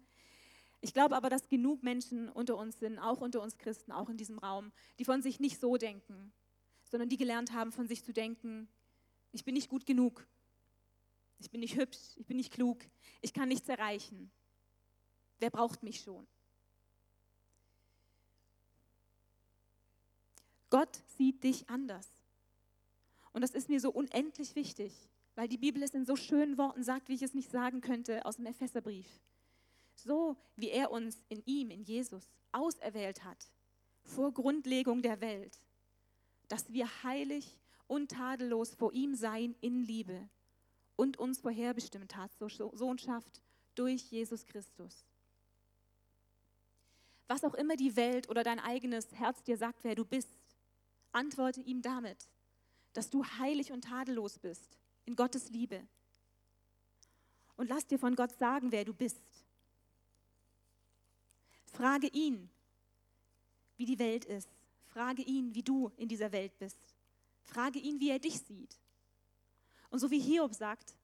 Ich 0.81 0.95
glaube 0.95 1.15
aber, 1.15 1.29
dass 1.29 1.49
genug 1.49 1.83
Menschen 1.83 2.31
unter 2.31 2.57
uns 2.57 2.79
sind, 2.79 2.99
auch 2.99 3.21
unter 3.21 3.43
uns 3.43 3.59
Christen, 3.59 3.93
auch 3.93 4.09
in 4.09 4.17
diesem 4.17 4.39
Raum, 4.39 4.73
die 4.99 5.05
von 5.05 5.21
sich 5.21 5.39
nicht 5.39 5.61
so 5.61 5.77
denken, 5.77 6.33
sondern 6.85 7.11
die 7.11 7.19
gelernt 7.19 7.53
haben, 7.53 7.73
von 7.73 7.87
sich 7.87 8.03
zu 8.03 8.15
denken, 8.15 8.69
ich 9.33 9.45
bin 9.45 9.53
nicht 9.53 9.69
gut 9.69 9.85
genug, 9.85 10.27
ich 11.39 11.51
bin 11.51 11.61
nicht 11.61 11.77
hübsch, 11.77 12.17
ich 12.17 12.27
bin 12.27 12.39
nicht 12.39 12.55
klug, 12.55 12.79
ich 13.21 13.35
kann 13.35 13.49
nichts 13.49 13.69
erreichen. 13.69 14.31
Wer 15.39 15.51
braucht 15.51 15.83
mich 15.83 16.01
schon? 16.01 16.27
Gott 20.71 21.03
sieht 21.19 21.45
dich 21.45 21.69
anders. 21.69 22.09
Und 23.33 23.43
das 23.43 23.51
ist 23.51 23.69
mir 23.69 23.79
so 23.79 23.91
unendlich 23.91 24.55
wichtig, 24.57 25.11
weil 25.41 25.49
die 25.49 25.57
Bibel 25.57 25.83
es 25.83 25.95
in 25.95 26.05
so 26.05 26.17
schönen 26.17 26.59
Worten 26.59 26.83
sagt, 26.83 27.09
wie 27.09 27.15
ich 27.15 27.23
es 27.23 27.33
nicht 27.33 27.51
sagen 27.51 27.81
könnte 27.81 28.27
aus 28.27 28.37
dem 28.37 28.45
Epheserbrief. 28.45 29.09
So 29.95 30.37
wie 30.55 30.69
er 30.69 30.91
uns 30.91 31.17
in 31.31 31.43
ihm, 31.47 31.71
in 31.71 31.83
Jesus, 31.83 32.29
auserwählt 32.53 33.25
hat, 33.25 33.51
vor 34.03 34.35
Grundlegung 34.35 35.01
der 35.01 35.23
Welt, 35.23 35.59
dass 36.49 36.71
wir 36.75 36.87
heilig 37.05 37.57
und 37.87 38.11
tadellos 38.11 38.75
vor 38.75 38.93
ihm 38.93 39.15
sein 39.15 39.57
in 39.63 39.83
Liebe 39.83 40.29
und 40.95 41.17
uns 41.17 41.39
vorherbestimmt 41.39 42.17
hat 42.17 42.35
zur 42.35 42.51
Sohnschaft 42.51 43.41
durch 43.77 44.03
Jesus 44.11 44.45
Christus. 44.45 45.07
Was 47.29 47.45
auch 47.45 47.55
immer 47.55 47.77
die 47.77 47.97
Welt 47.97 48.29
oder 48.29 48.45
dein 48.45 48.61
eigenes 48.61 49.11
Herz 49.15 49.43
dir 49.43 49.57
sagt, 49.57 49.85
wer 49.85 49.95
du 49.95 50.05
bist, 50.05 50.37
Antworte 51.13 51.63
ihm 51.63 51.81
damit, 51.81 52.29
dass 52.93 53.09
du 53.09 53.25
heilig 53.25 53.73
und 53.73 53.85
tadellos 53.85 54.39
bist 54.39 54.80
in 55.11 55.17
Gottes 55.17 55.51
Liebe. 55.51 55.85
Und 57.57 57.69
lass 57.69 57.85
dir 57.85 57.99
von 57.99 58.15
Gott 58.15 58.31
sagen, 58.39 58.71
wer 58.71 58.85
du 58.85 58.95
bist. 58.95 59.21
Frage 61.67 62.07
ihn, 62.07 62.49
wie 63.77 63.87
die 63.87 63.99
Welt 63.99 64.25
ist. 64.25 64.49
Frage 64.87 65.23
ihn, 65.23 65.53
wie 65.55 65.65
du 65.65 65.91
in 65.97 66.09
dieser 66.09 66.31
Welt 66.31 66.57
bist. 66.59 66.79
Frage 67.43 67.81
ihn, 67.81 67.99
wie 67.99 68.11
er 68.11 68.21
dich 68.21 68.41
sieht. 68.41 68.79
Und 69.91 69.99
so 69.99 70.13
wie 70.13 70.21
Hiob 70.21 70.55
sagt, 70.55 70.95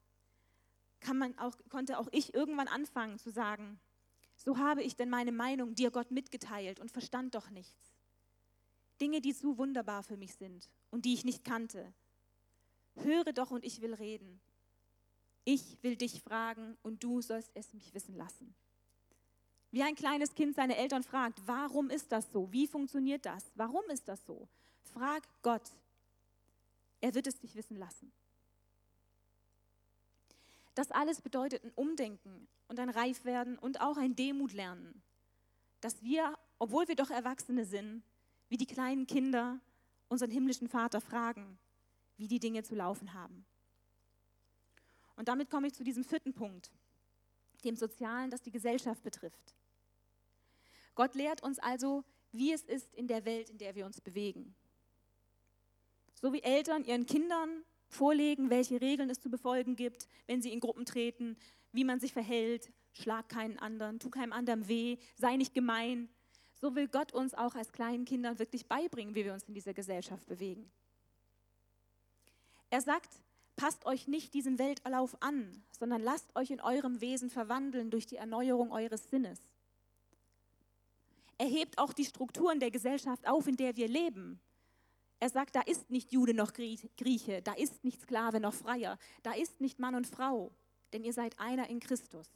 auch, 1.37 1.55
konnte 1.69 1.99
auch 1.99 2.07
ich 2.11 2.33
irgendwann 2.33 2.69
anfangen 2.69 3.19
zu 3.19 3.29
sagen, 3.29 3.77
so 4.37 4.57
habe 4.57 4.83
ich 4.83 4.95
denn 4.95 5.09
meine 5.09 5.33
Meinung 5.33 5.75
dir 5.75 5.91
Gott 5.91 6.11
mitgeteilt 6.11 6.79
und 6.79 6.91
verstand 6.91 7.35
doch 7.35 7.49
nichts. 7.49 7.93
Dinge, 9.01 9.19
die 9.19 9.35
zu 9.35 9.57
wunderbar 9.57 10.01
für 10.01 10.15
mich 10.15 10.35
sind 10.35 10.69
und 10.91 11.03
die 11.03 11.13
ich 11.13 11.25
nicht 11.25 11.43
kannte. 11.43 11.93
Höre 13.03 13.33
doch 13.33 13.51
und 13.51 13.63
ich 13.63 13.81
will 13.81 13.93
reden. 13.93 14.39
Ich 15.43 15.81
will 15.81 15.95
dich 15.95 16.21
fragen 16.21 16.77
und 16.83 17.03
du 17.03 17.21
sollst 17.21 17.51
es 17.53 17.73
mich 17.73 17.93
wissen 17.93 18.15
lassen. 18.15 18.53
Wie 19.71 19.83
ein 19.83 19.95
kleines 19.95 20.33
Kind 20.33 20.55
seine 20.55 20.77
Eltern 20.77 21.03
fragt, 21.03 21.41
warum 21.45 21.89
ist 21.89 22.11
das 22.11 22.31
so? 22.31 22.51
Wie 22.51 22.67
funktioniert 22.67 23.25
das? 23.25 23.45
Warum 23.55 23.83
ist 23.89 24.07
das 24.07 24.25
so? 24.25 24.47
Frag 24.93 25.23
Gott. 25.41 25.71
Er 27.01 27.13
wird 27.13 27.27
es 27.27 27.39
dich 27.39 27.55
wissen 27.55 27.77
lassen. 27.77 28.11
Das 30.73 30.91
alles 30.91 31.21
bedeutet 31.21 31.63
ein 31.63 31.71
Umdenken 31.75 32.47
und 32.67 32.79
ein 32.79 32.89
Reifwerden 32.89 33.57
und 33.57 33.81
auch 33.81 33.97
ein 33.97 34.15
Demut 34.15 34.53
lernen. 34.53 35.01
Dass 35.81 36.01
wir, 36.03 36.37
obwohl 36.59 36.87
wir 36.87 36.95
doch 36.95 37.09
Erwachsene 37.09 37.65
sind, 37.65 38.03
wie 38.49 38.57
die 38.57 38.65
kleinen 38.65 39.07
Kinder 39.07 39.59
unseren 40.07 40.31
himmlischen 40.31 40.67
Vater 40.67 41.01
fragen, 41.01 41.57
wie 42.17 42.27
die 42.27 42.39
Dinge 42.39 42.63
zu 42.63 42.75
laufen 42.75 43.13
haben. 43.13 43.45
Und 45.15 45.27
damit 45.27 45.49
komme 45.49 45.67
ich 45.67 45.73
zu 45.73 45.83
diesem 45.83 46.03
vierten 46.03 46.33
Punkt, 46.33 46.71
dem 47.63 47.75
Sozialen, 47.75 48.29
das 48.29 48.41
die 48.41 48.51
Gesellschaft 48.51 49.03
betrifft. 49.03 49.55
Gott 50.95 51.15
lehrt 51.15 51.43
uns 51.43 51.59
also, 51.59 52.03
wie 52.31 52.51
es 52.51 52.63
ist 52.63 52.93
in 52.93 53.07
der 53.07 53.25
Welt, 53.25 53.49
in 53.49 53.57
der 53.57 53.75
wir 53.75 53.85
uns 53.85 54.01
bewegen. 54.01 54.55
So 56.21 56.33
wie 56.33 56.41
Eltern 56.41 56.83
ihren 56.83 57.05
Kindern 57.05 57.63
vorlegen, 57.89 58.49
welche 58.49 58.81
Regeln 58.81 59.09
es 59.09 59.19
zu 59.19 59.29
befolgen 59.29 59.75
gibt, 59.75 60.07
wenn 60.25 60.41
sie 60.41 60.51
in 60.51 60.59
Gruppen 60.59 60.85
treten, 60.85 61.37
wie 61.71 61.83
man 61.83 61.99
sich 61.99 62.13
verhält, 62.13 62.71
schlag 62.93 63.29
keinen 63.29 63.59
anderen, 63.59 63.99
tu 63.99 64.09
keinem 64.09 64.33
anderen 64.33 64.67
weh, 64.67 64.97
sei 65.15 65.35
nicht 65.35 65.53
gemein, 65.53 66.09
so 66.55 66.75
will 66.75 66.87
Gott 66.87 67.13
uns 67.13 67.33
auch 67.33 67.55
als 67.55 67.71
kleinen 67.71 68.05
Kindern 68.05 68.39
wirklich 68.39 68.67
beibringen, 68.67 69.15
wie 69.15 69.25
wir 69.25 69.33
uns 69.33 69.43
in 69.43 69.53
dieser 69.53 69.73
Gesellschaft 69.73 70.27
bewegen. 70.27 70.71
Er 72.69 72.81
sagt, 72.81 73.09
passt 73.55 73.85
euch 73.85 74.07
nicht 74.07 74.33
diesem 74.33 74.59
Weltlauf 74.59 75.21
an, 75.21 75.63
sondern 75.71 76.01
lasst 76.01 76.35
euch 76.35 76.51
in 76.51 76.61
eurem 76.61 77.01
Wesen 77.01 77.29
verwandeln 77.29 77.89
durch 77.89 78.05
die 78.05 78.17
Erneuerung 78.17 78.71
eures 78.71 79.09
Sinnes. 79.09 79.39
Er 81.37 81.47
hebt 81.47 81.77
auch 81.77 81.93
die 81.93 82.05
Strukturen 82.05 82.59
der 82.59 82.71
Gesellschaft 82.71 83.27
auf, 83.27 83.47
in 83.47 83.57
der 83.57 83.75
wir 83.75 83.87
leben. 83.87 84.39
Er 85.19 85.29
sagt, 85.29 85.55
da 85.55 85.61
ist 85.61 85.89
nicht 85.89 86.11
Jude 86.11 86.33
noch 86.33 86.53
Grieche, 86.53 87.41
da 87.41 87.53
ist 87.53 87.83
nicht 87.83 88.01
Sklave 88.01 88.39
noch 88.39 88.53
Freier, 88.53 88.97
da 89.23 89.33
ist 89.33 89.59
nicht 89.61 89.79
Mann 89.79 89.95
und 89.95 90.07
Frau, 90.07 90.51
denn 90.93 91.03
ihr 91.03 91.13
seid 91.13 91.39
einer 91.39 91.69
in 91.69 91.79
Christus. 91.79 92.27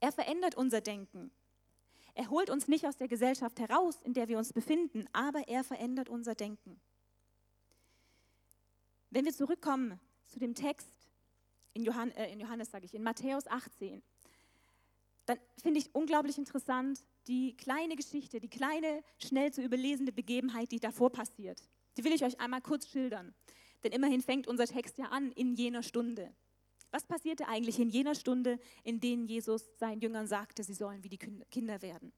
Er 0.00 0.12
verändert 0.12 0.56
unser 0.56 0.80
Denken. 0.80 1.30
Er 2.14 2.30
holt 2.30 2.50
uns 2.50 2.66
nicht 2.66 2.86
aus 2.86 2.96
der 2.96 3.08
Gesellschaft 3.08 3.60
heraus, 3.60 4.00
in 4.02 4.12
der 4.12 4.26
wir 4.28 4.38
uns 4.38 4.52
befinden, 4.52 5.06
aber 5.12 5.46
er 5.46 5.62
verändert 5.62 6.08
unser 6.08 6.34
Denken. 6.34 6.80
Wenn 9.10 9.24
wir 9.24 9.32
zurückkommen 9.32 9.98
zu 10.26 10.38
dem 10.38 10.54
Text 10.54 10.92
in, 11.72 11.84
Johann, 11.84 12.10
äh, 12.12 12.34
Johannes, 12.34 12.70
sage 12.70 12.84
ich, 12.84 12.94
in 12.94 13.02
Matthäus 13.02 13.46
18, 13.46 14.02
dann 15.26 15.38
finde 15.62 15.80
ich 15.80 15.94
unglaublich 15.94 16.38
interessant 16.38 17.04
die 17.26 17.56
kleine 17.56 17.96
Geschichte, 17.96 18.40
die 18.40 18.48
kleine, 18.48 19.02
schnell 19.18 19.52
zu 19.52 19.62
überlesende 19.62 20.12
Begebenheit, 20.12 20.72
die 20.72 20.80
davor 20.80 21.10
passiert. 21.10 21.62
Die 21.96 22.04
will 22.04 22.12
ich 22.12 22.24
euch 22.24 22.40
einmal 22.40 22.62
kurz 22.62 22.88
schildern. 22.88 23.34
Denn 23.84 23.92
immerhin 23.92 24.22
fängt 24.22 24.46
unser 24.46 24.66
Text 24.66 24.98
ja 24.98 25.06
an 25.06 25.32
in 25.32 25.54
jener 25.54 25.82
Stunde. 25.82 26.34
Was 26.90 27.04
passierte 27.04 27.46
eigentlich 27.48 27.78
in 27.78 27.90
jener 27.90 28.14
Stunde, 28.14 28.58
in 28.82 29.00
denen 29.00 29.26
Jesus 29.26 29.64
seinen 29.78 30.00
Jüngern 30.00 30.26
sagte, 30.26 30.64
sie 30.64 30.74
sollen 30.74 31.04
wie 31.04 31.10
die 31.10 31.18
Kinder 31.18 31.82
werden? 31.82 32.12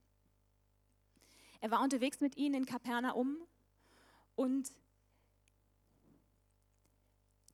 Er 1.60 1.70
war 1.70 1.82
unterwegs 1.82 2.20
mit 2.20 2.36
ihnen 2.36 2.54
in 2.54 2.66
Kapernaum 2.66 3.36
und 4.36 4.70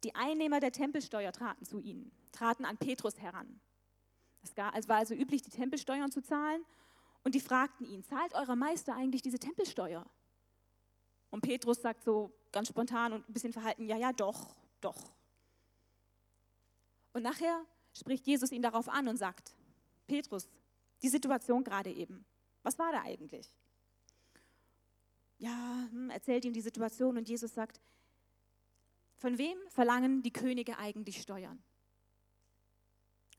die 0.04 0.14
Einnehmer 0.14 0.60
der 0.60 0.72
Tempelsteuer 0.72 1.32
traten 1.32 1.64
zu 1.64 1.80
ihnen, 1.80 2.12
traten 2.32 2.64
an 2.64 2.76
Petrus 2.76 3.18
heran. 3.20 3.60
Es 4.42 4.56
war 4.88 4.96
also 4.96 5.14
üblich, 5.14 5.42
die 5.42 5.50
Tempelsteuern 5.50 6.12
zu 6.12 6.22
zahlen 6.22 6.64
und 7.24 7.34
die 7.34 7.40
fragten 7.40 7.84
ihn, 7.86 8.04
zahlt 8.04 8.34
euer 8.34 8.54
Meister 8.54 8.94
eigentlich 8.94 9.22
diese 9.22 9.38
Tempelsteuer? 9.38 10.06
Und 11.30 11.40
Petrus 11.40 11.82
sagt 11.82 12.04
so 12.04 12.32
ganz 12.52 12.68
spontan 12.68 13.12
und 13.12 13.28
ein 13.28 13.32
bisschen 13.32 13.52
verhalten, 13.52 13.84
ja, 13.86 13.96
ja, 13.96 14.12
doch, 14.12 14.54
doch. 14.80 15.12
Und 17.12 17.22
nachher 17.22 17.64
spricht 17.92 18.26
Jesus 18.26 18.52
ihn 18.52 18.62
darauf 18.62 18.88
an 18.88 19.08
und 19.08 19.16
sagt, 19.16 19.54
Petrus, 20.06 20.48
die 21.02 21.08
Situation 21.08 21.64
gerade 21.64 21.90
eben, 21.90 22.24
was 22.62 22.78
war 22.78 22.92
da 22.92 23.02
eigentlich? 23.02 23.52
Ja, 25.38 25.88
hm, 25.90 26.10
erzählt 26.10 26.44
ihm 26.44 26.52
die 26.52 26.60
Situation 26.60 27.16
und 27.16 27.28
Jesus 27.28 27.52
sagt, 27.52 27.80
von 29.16 29.38
wem 29.38 29.58
verlangen 29.68 30.22
die 30.22 30.32
Könige 30.32 30.78
eigentlich 30.78 31.20
Steuern? 31.20 31.62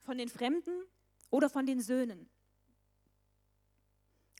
Von 0.01 0.17
den 0.17 0.29
Fremden 0.29 0.83
oder 1.29 1.49
von 1.49 1.65
den 1.65 1.81
Söhnen? 1.81 2.29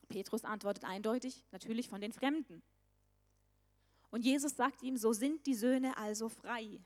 Petrus 0.07 0.45
antwortet 0.45 0.85
eindeutig, 0.85 1.43
natürlich 1.51 1.89
von 1.89 2.01
den 2.01 2.11
Fremden. 2.13 2.63
Und 4.09 4.23
Jesus 4.23 4.55
sagt 4.55 4.81
ihm, 4.83 4.97
so 4.97 5.13
sind 5.13 5.45
die 5.45 5.55
Söhne 5.55 5.97
also 5.97 6.29
frei. 6.29 6.79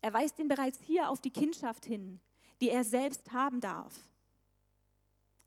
Er 0.00 0.12
weist 0.12 0.38
ihn 0.38 0.48
bereits 0.48 0.80
hier 0.80 1.08
auf 1.10 1.20
die 1.20 1.32
Kindschaft 1.32 1.84
hin, 1.84 2.20
die 2.60 2.68
er 2.68 2.84
selbst 2.84 3.32
haben 3.32 3.60
darf. 3.60 3.94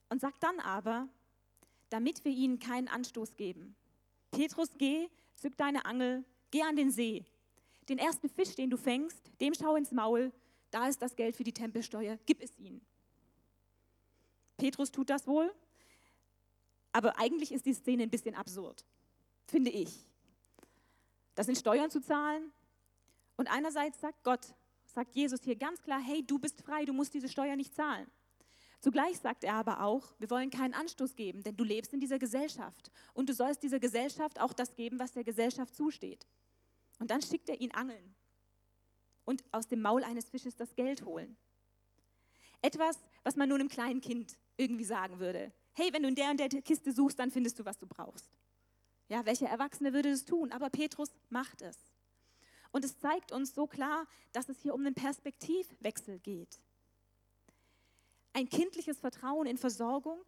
Und 0.10 0.20
sagt 0.20 0.44
dann 0.44 0.60
aber, 0.60 1.08
damit 1.90 2.26
wir 2.26 2.32
ihnen 2.32 2.60
keinen 2.60 2.88
Anstoß 2.88 3.36
geben. 3.36 3.76
Petrus, 4.32 4.70
geh, 4.78 5.10
zück 5.38 5.56
deine 5.58 5.86
Angel, 5.86 6.26
geh 6.52 6.62
an 6.64 6.76
den 6.76 6.92
See. 6.92 7.26
Den 7.88 7.98
ersten 7.98 8.28
Fisch, 8.28 8.56
den 8.56 8.70
du 8.70 8.78
fängst, 8.78 9.32
dem 9.40 9.54
schau 9.54 9.76
ins 9.76 9.92
Maul, 9.92 10.34
da 10.72 10.88
ist 10.88 11.02
das 11.02 11.16
Geld 11.16 11.38
für 11.38 11.44
die 11.44 11.54
Tempelsteuer, 11.54 12.18
gib 12.26 12.42
es 12.42 12.58
ihnen. 12.58 12.82
Petrus 14.58 14.92
tut 14.92 15.10
das 15.10 15.28
wohl, 15.28 15.54
aber 16.92 17.18
eigentlich 17.20 17.52
ist 17.52 17.66
die 17.66 17.74
Szene 17.74 18.04
ein 18.04 18.10
bisschen 18.10 18.36
absurd, 18.36 18.86
finde 19.46 19.72
ich. 19.72 20.06
Das 21.36 21.46
sind 21.46 21.58
Steuern 21.58 21.92
zu 21.92 22.02
zahlen 22.02 22.52
und 23.38 23.48
einerseits 23.48 24.02
sagt 24.02 24.24
Gott, 24.24 24.56
sagt 24.86 25.16
Jesus 25.16 25.44
hier 25.44 25.56
ganz 25.56 25.82
klar, 25.82 26.02
hey, 26.02 26.26
du 26.26 26.40
bist 26.40 26.60
frei, 26.62 26.86
du 26.86 26.94
musst 26.94 27.14
diese 27.14 27.30
Steuer 27.30 27.56
nicht 27.56 27.76
zahlen. 27.76 28.10
Zugleich 28.80 29.20
sagt 29.20 29.44
er 29.44 29.56
aber 29.56 29.82
auch, 29.82 30.14
wir 30.20 30.30
wollen 30.30 30.52
keinen 30.52 30.74
Anstoß 30.74 31.16
geben, 31.16 31.42
denn 31.42 31.58
du 31.58 31.64
lebst 31.64 31.94
in 31.94 32.00
dieser 32.00 32.20
Gesellschaft 32.20 32.92
und 33.14 33.28
du 33.28 33.34
sollst 33.34 33.64
dieser 33.64 33.80
Gesellschaft 33.80 34.40
auch 34.40 34.54
das 34.54 34.76
geben, 34.76 35.00
was 35.00 35.14
der 35.14 35.24
Gesellschaft 35.24 35.76
zusteht. 35.76 36.28
Und 37.00 37.10
dann 37.10 37.22
schickt 37.22 37.50
er 37.50 37.60
ihn 37.60 37.72
angeln 37.72 38.16
und 39.26 39.44
aus 39.52 39.68
dem 39.68 39.82
Maul 39.82 40.04
eines 40.04 40.30
Fisches 40.30 40.56
das 40.56 40.76
Geld 40.76 41.06
holen. 41.06 41.38
Etwas, 42.62 42.98
was 43.24 43.36
man 43.36 43.50
nur 43.50 43.60
einem 43.60 43.68
kleinen 43.68 44.02
Kind 44.02 44.38
irgendwie 44.58 44.86
sagen 44.86 45.20
würde. 45.20 45.52
Hey, 45.74 45.92
wenn 45.94 46.04
du 46.04 46.10
in 46.10 46.16
der 46.16 46.32
und 46.32 46.40
der 46.40 46.50
Kiste 46.50 46.92
suchst, 46.92 47.20
dann 47.20 47.32
findest 47.32 47.60
du, 47.60 47.66
was 47.66 47.78
du 47.78 47.88
brauchst. 47.88 48.30
Ja, 49.10 49.26
welcher 49.26 49.48
Erwachsene 49.48 49.94
würde 49.94 50.12
das 50.12 50.26
tun? 50.26 50.52
Aber 50.52 50.70
Petrus 50.70 51.10
macht 51.30 51.62
es. 51.62 51.78
Und 52.72 52.84
es 52.84 52.98
zeigt 53.00 53.32
uns 53.32 53.54
so 53.54 53.68
klar, 53.68 54.08
dass 54.34 54.50
es 54.50 54.60
hier 54.60 54.74
um 54.74 54.82
einen 54.82 54.96
Perspektivwechsel 54.96 56.20
geht 56.20 56.60
ein 58.38 58.50
kindliches 58.50 59.00
Vertrauen 59.00 59.48
in 59.48 59.58
Versorgung, 59.58 60.20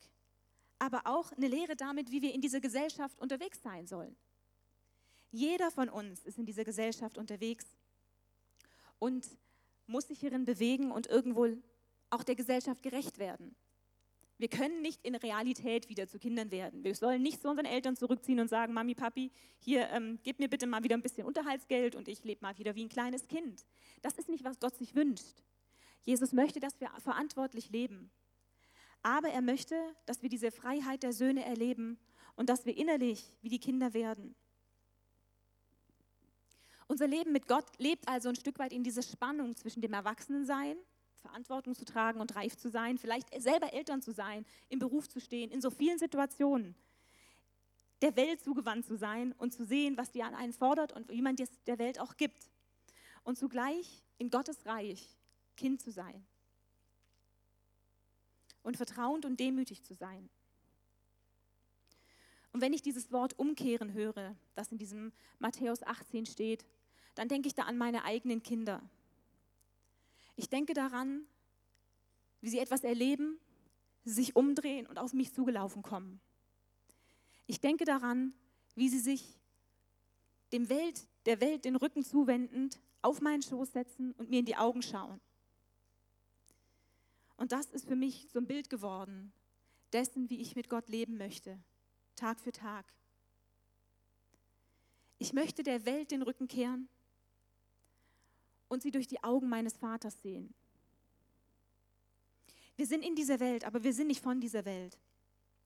aber 0.80 1.02
auch 1.06 1.32
eine 1.34 1.48
Lehre 1.48 1.76
damit, 1.76 2.10
wie 2.10 2.24
wir 2.24 2.34
in 2.34 2.42
dieser 2.42 2.60
Gesellschaft 2.60 3.20
unterwegs 3.20 3.62
sein 3.62 3.86
sollen. 3.86 4.16
Jeder 5.30 5.70
von 5.70 5.90
uns 5.90 6.26
ist 6.26 6.40
in 6.40 6.48
dieser 6.48 6.64
Gesellschaft 6.64 7.20
unterwegs 7.20 7.68
und 8.98 9.28
muss 9.86 10.08
sich 10.08 10.20
hierin 10.22 10.44
bewegen 10.44 10.92
und 10.92 11.06
irgendwo 11.06 11.50
auch 12.10 12.24
der 12.24 12.36
Gesellschaft 12.36 12.82
gerecht 12.82 13.20
werden. 13.20 13.56
Wir 14.40 14.48
können 14.48 14.82
nicht 14.82 15.06
in 15.06 15.14
Realität 15.14 15.88
wieder 15.88 16.08
zu 16.08 16.18
Kindern 16.18 16.50
werden. 16.50 16.84
Wir 16.84 16.96
sollen 16.96 17.22
nicht 17.22 17.44
zu 17.44 17.50
unseren 17.50 17.68
Eltern 17.68 17.96
zurückziehen 17.96 18.40
und 18.40 18.48
sagen, 18.48 18.74
Mami, 18.74 18.96
Papi, 18.96 19.32
hier, 19.60 19.88
ähm, 19.90 20.18
gib 20.24 20.40
mir 20.40 20.50
bitte 20.50 20.66
mal 20.66 20.84
wieder 20.84 20.96
ein 20.96 21.04
bisschen 21.04 21.28
Unterhaltsgeld 21.28 21.96
und 21.96 22.08
ich 22.08 22.24
lebe 22.24 22.42
mal 22.42 22.58
wieder 22.58 22.74
wie 22.74 22.86
ein 22.86 22.90
kleines 22.90 23.28
Kind. 23.28 23.68
Das 24.02 24.18
ist 24.18 24.30
nicht, 24.30 24.44
was 24.44 24.60
Gott 24.60 24.76
sich 24.76 24.96
wünscht. 24.96 25.44
Jesus 26.04 26.34
möchte, 26.34 26.60
dass 26.60 26.80
wir 26.80 26.90
verantwortlich 27.00 27.70
leben. 27.70 28.12
Aber 29.02 29.30
er 29.30 29.42
möchte, 29.42 29.76
dass 30.06 30.22
wir 30.22 30.30
diese 30.30 30.52
Freiheit 30.52 31.04
der 31.04 31.14
Söhne 31.14 31.46
erleben 31.46 32.00
und 32.36 32.50
dass 32.50 32.66
wir 32.66 32.76
innerlich 32.76 33.34
wie 33.42 33.50
die 33.50 33.60
Kinder 33.60 33.94
werden. 33.94 34.36
Unser 36.88 37.08
Leben 37.08 37.32
mit 37.32 37.48
Gott 37.48 37.66
lebt 37.78 38.08
also 38.08 38.30
ein 38.30 38.36
Stück 38.36 38.58
weit 38.58 38.74
in 38.74 38.84
dieser 38.84 39.04
Spannung 39.04 39.56
zwischen 39.56 39.82
dem 39.82 39.94
Erwachsenensein, 39.94 40.76
Verantwortung 41.22 41.76
zu 41.76 41.86
tragen 41.86 42.20
und 42.20 42.36
reif 42.36 42.58
zu 42.58 42.70
sein, 42.70 42.98
vielleicht 42.98 43.30
selber 43.42 43.74
Eltern 43.74 44.02
zu 44.02 44.12
sein, 44.12 44.46
im 44.70 44.80
Beruf 44.80 45.08
zu 45.08 45.20
stehen, 45.20 45.52
in 45.52 45.62
so 45.62 45.70
vielen 45.70 46.00
Situationen, 46.00 46.76
der 48.02 48.16
Welt 48.16 48.42
zugewandt 48.42 48.86
zu 48.86 48.96
sein 48.96 49.34
und 49.34 49.54
zu 49.54 49.66
sehen, 49.66 49.98
was 49.98 50.12
die 50.12 50.24
an 50.24 50.34
einen 50.34 50.54
fordert 50.54 50.94
und 50.94 51.10
wie 51.10 51.22
man 51.22 51.36
das 51.36 51.50
der 51.66 51.78
Welt 51.78 52.00
auch 52.00 52.18
gibt. 52.18 52.50
Und 53.24 53.38
zugleich 53.38 54.04
in 54.18 54.30
Gottes 54.30 54.66
Reich 54.66 55.19
Kind 55.60 55.82
zu 55.82 55.92
sein 55.92 56.26
und 58.64 58.78
vertrauend 58.78 59.26
und 59.26 59.42
demütig 59.42 59.84
zu 59.84 59.94
sein. 59.94 60.30
Und 62.54 62.62
wenn 62.62 62.72
ich 62.72 62.82
dieses 62.82 63.12
Wort 63.12 63.38
umkehren 63.38 63.92
höre, 63.92 64.38
das 64.56 64.72
in 64.72 64.78
diesem 64.78 65.12
Matthäus 65.38 65.84
18 65.84 66.26
steht, 66.26 66.66
dann 67.16 67.28
denke 67.28 67.50
ich 67.50 67.56
da 67.56 67.64
an 67.64 67.78
meine 67.78 68.06
eigenen 68.06 68.42
Kinder. 68.42 68.90
Ich 70.38 70.50
denke 70.50 70.74
daran, 70.74 71.26
wie 72.40 72.50
sie 72.50 72.60
etwas 72.60 72.86
erleben, 72.86 73.38
sich 74.06 74.38
umdrehen 74.38 74.88
und 74.88 74.98
auf 74.98 75.12
mich 75.12 75.34
zugelaufen 75.34 75.84
kommen. 75.84 76.22
Ich 77.48 77.60
denke 77.60 77.84
daran, 77.84 78.34
wie 78.76 78.88
sie 78.88 79.00
sich 79.00 79.38
dem 80.54 80.70
Welt, 80.70 81.06
der 81.26 81.42
Welt 81.42 81.66
den 81.66 81.76
Rücken 81.76 82.06
zuwendend 82.06 82.80
auf 83.02 83.20
meinen 83.20 83.42
Schoß 83.42 83.74
setzen 83.74 84.14
und 84.14 84.30
mir 84.30 84.40
in 84.40 84.46
die 84.46 84.56
Augen 84.56 84.82
schauen. 84.82 85.20
Und 87.40 87.54
das 87.54 87.68
ist 87.68 87.88
für 87.88 87.96
mich 87.96 88.28
so 88.34 88.40
ein 88.40 88.48
Bild 88.48 88.70
geworden 88.70 89.32
dessen, 89.94 90.30
wie 90.30 90.42
ich 90.42 90.58
mit 90.58 90.68
Gott 90.68 90.90
leben 90.90 91.18
möchte, 91.18 91.58
Tag 92.18 92.38
für 92.42 92.52
Tag. 92.52 92.86
Ich 95.20 95.32
möchte 95.32 95.64
der 95.64 95.86
Welt 95.86 96.12
den 96.12 96.22
Rücken 96.22 96.50
kehren 96.50 96.90
und 98.68 98.84
sie 98.84 98.92
durch 98.92 99.08
die 99.08 99.24
Augen 99.24 99.48
meines 99.48 99.78
Vaters 99.78 100.22
sehen. 100.22 100.54
Wir 102.76 102.86
sind 102.86 103.06
in 103.06 103.16
dieser 103.16 103.40
Welt, 103.40 103.64
aber 103.64 103.84
wir 103.84 103.94
sind 103.94 104.08
nicht 104.08 104.22
von 104.22 104.42
dieser 104.42 104.66
Welt. 104.66 105.00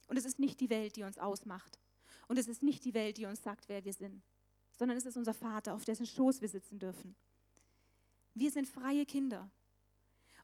Und 0.05 0.17
es 0.17 0.25
ist 0.25 0.37
nicht 0.37 0.59
die 0.59 0.69
Welt, 0.69 0.95
die 0.95 1.03
uns 1.03 1.17
ausmacht. 1.17 1.79
Und 2.27 2.37
es 2.37 2.47
ist 2.47 2.61
nicht 2.61 2.85
die 2.85 2.93
Welt, 2.93 3.17
die 3.17 3.25
uns 3.25 3.41
sagt, 3.41 3.67
wer 3.67 3.83
wir 3.83 3.93
sind, 3.93 4.21
sondern 4.77 4.95
es 4.95 5.07
ist 5.07 5.17
unser 5.17 5.33
Vater, 5.33 5.73
auf 5.73 5.85
dessen 5.85 6.05
Schoß 6.05 6.39
wir 6.39 6.49
sitzen 6.49 6.77
dürfen. 6.77 7.15
Wir 8.35 8.51
sind 8.51 8.67
freie 8.67 9.07
Kinder. 9.07 9.49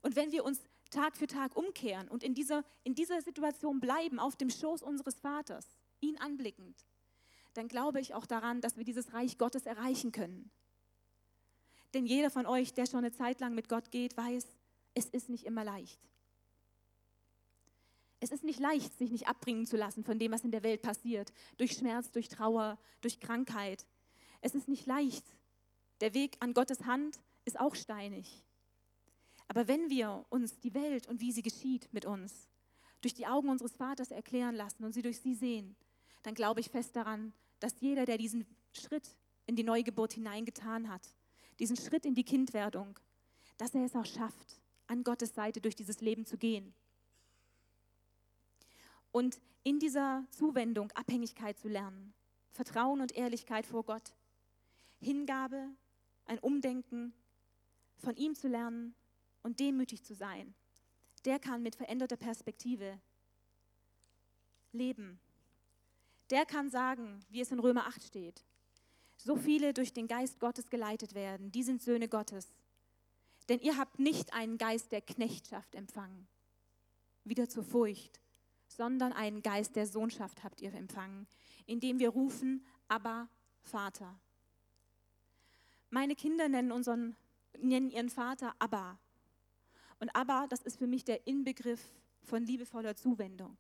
Und 0.01 0.15
wenn 0.15 0.31
wir 0.31 0.43
uns 0.43 0.63
Tag 0.89 1.15
für 1.15 1.27
Tag 1.27 1.55
umkehren 1.55 2.07
und 2.07 2.23
in 2.23 2.33
dieser, 2.33 2.63
in 2.83 2.95
dieser 2.95 3.21
Situation 3.21 3.79
bleiben, 3.79 4.19
auf 4.19 4.35
dem 4.35 4.49
Schoß 4.49 4.81
unseres 4.81 5.19
Vaters, 5.19 5.65
ihn 5.99 6.17
anblickend, 6.17 6.85
dann 7.53 7.67
glaube 7.67 7.99
ich 7.99 8.13
auch 8.13 8.25
daran, 8.25 8.61
dass 8.61 8.77
wir 8.77 8.83
dieses 8.83 9.13
Reich 9.13 9.37
Gottes 9.37 9.65
erreichen 9.65 10.11
können. 10.11 10.51
Denn 11.93 12.05
jeder 12.05 12.29
von 12.29 12.45
euch, 12.45 12.73
der 12.73 12.85
schon 12.85 12.99
eine 12.99 13.11
Zeit 13.11 13.39
lang 13.39 13.55
mit 13.55 13.67
Gott 13.67 13.91
geht, 13.91 14.15
weiß, 14.15 14.45
es 14.93 15.05
ist 15.05 15.29
nicht 15.29 15.45
immer 15.45 15.63
leicht. 15.63 15.99
Es 18.19 18.31
ist 18.31 18.43
nicht 18.43 18.59
leicht, 18.59 18.97
sich 18.97 19.11
nicht 19.11 19.27
abbringen 19.27 19.65
zu 19.65 19.77
lassen 19.77 20.03
von 20.03 20.19
dem, 20.19 20.31
was 20.31 20.43
in 20.43 20.51
der 20.51 20.63
Welt 20.63 20.81
passiert, 20.81 21.31
durch 21.57 21.71
Schmerz, 21.71 22.11
durch 22.11 22.27
Trauer, 22.27 22.77
durch 23.01 23.19
Krankheit. 23.19 23.87
Es 24.41 24.55
ist 24.55 24.67
nicht 24.67 24.85
leicht. 24.85 25.25
Der 26.01 26.13
Weg 26.13 26.37
an 26.39 26.53
Gottes 26.53 26.85
Hand 26.85 27.19
ist 27.45 27.59
auch 27.59 27.75
steinig. 27.75 28.43
Aber 29.49 29.67
wenn 29.67 29.89
wir 29.89 30.25
uns 30.29 30.59
die 30.59 30.73
Welt 30.75 31.07
und 31.07 31.19
wie 31.19 31.31
sie 31.31 31.41
geschieht 31.41 31.91
mit 31.91 32.05
uns 32.05 32.47
durch 33.01 33.15
die 33.15 33.25
Augen 33.25 33.49
unseres 33.49 33.75
Vaters 33.75 34.11
erklären 34.11 34.55
lassen 34.55 34.83
und 34.85 34.93
sie 34.93 35.01
durch 35.01 35.19
sie 35.19 35.33
sehen, 35.33 35.75
dann 36.21 36.35
glaube 36.35 36.59
ich 36.59 36.69
fest 36.69 36.95
daran, 36.95 37.33
dass 37.59 37.81
jeder, 37.81 38.05
der 38.05 38.17
diesen 38.17 38.45
Schritt 38.73 39.15
in 39.47 39.55
die 39.55 39.63
Neugeburt 39.63 40.13
hineingetan 40.13 40.87
hat, 40.87 41.01
diesen 41.57 41.75
Schritt 41.75 42.05
in 42.05 42.13
die 42.13 42.23
Kindwerdung, 42.23 42.99
dass 43.57 43.73
er 43.73 43.83
es 43.83 43.95
auch 43.95 44.05
schafft, 44.05 44.61
an 44.85 45.03
Gottes 45.03 45.33
Seite 45.33 45.61
durch 45.61 45.75
dieses 45.75 45.99
Leben 45.99 46.25
zu 46.25 46.37
gehen. 46.37 46.73
Und 49.11 49.41
in 49.63 49.79
dieser 49.79 50.25
Zuwendung 50.29 50.91
Abhängigkeit 50.91 51.57
zu 51.57 51.67
lernen, 51.67 52.13
Vertrauen 52.51 53.01
und 53.01 53.15
Ehrlichkeit 53.15 53.65
vor 53.65 53.83
Gott, 53.83 54.13
Hingabe, 54.99 55.69
ein 56.25 56.39
Umdenken, 56.39 57.13
von 57.97 58.15
ihm 58.15 58.35
zu 58.35 58.47
lernen 58.47 58.93
und 59.43 59.59
demütig 59.59 60.03
zu 60.03 60.13
sein, 60.13 60.53
der 61.25 61.39
kann 61.39 61.61
mit 61.63 61.75
veränderter 61.75 62.17
Perspektive 62.17 62.99
leben. 64.71 65.19
Der 66.29 66.45
kann 66.45 66.69
sagen, 66.69 67.25
wie 67.29 67.41
es 67.41 67.51
in 67.51 67.59
Römer 67.59 67.87
8 67.87 68.03
steht, 68.03 68.43
so 69.17 69.35
viele 69.35 69.73
durch 69.73 69.93
den 69.93 70.07
Geist 70.07 70.39
Gottes 70.39 70.69
geleitet 70.69 71.13
werden, 71.13 71.51
die 71.51 71.63
sind 71.63 71.81
Söhne 71.81 72.07
Gottes. 72.07 72.47
Denn 73.49 73.59
ihr 73.59 73.77
habt 73.77 73.99
nicht 73.99 74.33
einen 74.33 74.57
Geist 74.57 74.91
der 74.91 75.01
Knechtschaft 75.01 75.75
empfangen, 75.75 76.27
wieder 77.23 77.49
zur 77.49 77.63
Furcht, 77.63 78.21
sondern 78.67 79.11
einen 79.11 79.41
Geist 79.41 79.75
der 79.75 79.87
Sohnschaft 79.87 80.43
habt 80.43 80.61
ihr 80.61 80.73
empfangen, 80.73 81.27
indem 81.65 81.99
wir 81.99 82.09
rufen, 82.09 82.65
aber 82.87 83.27
Vater. 83.61 84.19
Meine 85.89 86.15
Kinder 86.15 86.47
nennen, 86.47 86.71
unseren, 86.71 87.15
nennen 87.57 87.89
ihren 87.89 88.09
Vater 88.09 88.55
Abba, 88.59 88.99
und 89.99 90.15
aber, 90.15 90.47
das 90.49 90.61
ist 90.61 90.77
für 90.77 90.87
mich 90.87 91.03
der 91.03 91.27
Inbegriff 91.27 91.81
von 92.23 92.43
liebevoller 92.43 92.95
Zuwendung. 92.95 93.57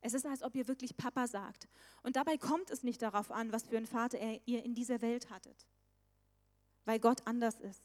Es 0.00 0.12
ist, 0.14 0.26
als 0.26 0.42
ob 0.42 0.54
ihr 0.54 0.68
wirklich 0.68 0.96
Papa 0.96 1.26
sagt. 1.26 1.66
Und 2.02 2.16
dabei 2.16 2.36
kommt 2.36 2.70
es 2.70 2.82
nicht 2.82 3.00
darauf 3.00 3.30
an, 3.30 3.52
was 3.52 3.66
für 3.66 3.76
einen 3.76 3.86
Vater 3.86 4.18
ihr 4.44 4.62
in 4.64 4.74
dieser 4.74 5.00
Welt 5.00 5.30
hattet, 5.30 5.66
weil 6.84 7.00
Gott 7.00 7.26
anders 7.26 7.58
ist. 7.60 7.82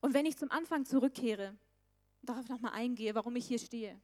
Und 0.00 0.14
wenn 0.14 0.26
ich 0.26 0.36
zum 0.36 0.50
Anfang 0.50 0.84
zurückkehre, 0.84 1.54
darauf 2.22 2.48
nochmal 2.48 2.72
eingehe, 2.72 3.14
warum 3.14 3.36
ich 3.36 3.46
hier 3.46 3.58
stehe. 3.58 4.00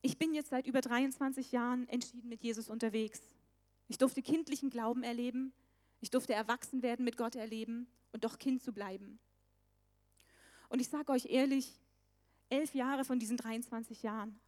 Ich 0.00 0.18
bin 0.18 0.32
jetzt 0.32 0.50
seit 0.50 0.66
über 0.66 0.80
23 0.80 1.52
Jahren 1.52 1.88
entschieden 1.88 2.28
mit 2.28 2.42
Jesus 2.42 2.68
unterwegs. 2.68 3.20
Ich 3.88 3.98
durfte 3.98 4.22
kindlichen 4.22 4.70
Glauben 4.70 5.02
erleben, 5.02 5.52
ich 6.00 6.10
durfte 6.10 6.32
erwachsen 6.32 6.82
werden 6.82 7.04
mit 7.04 7.16
Gott 7.16 7.34
erleben 7.34 7.88
und 8.12 8.24
doch 8.24 8.38
Kind 8.38 8.62
zu 8.62 8.72
bleiben. 8.72 9.18
Und 10.68 10.80
ich 10.80 10.88
sage 10.88 11.12
euch 11.12 11.26
ehrlich, 11.26 11.72
elf 12.50 12.74
Jahre 12.74 13.04
von 13.04 13.18
diesen 13.18 13.36
23 13.36 14.02
Jahren, 14.02 14.38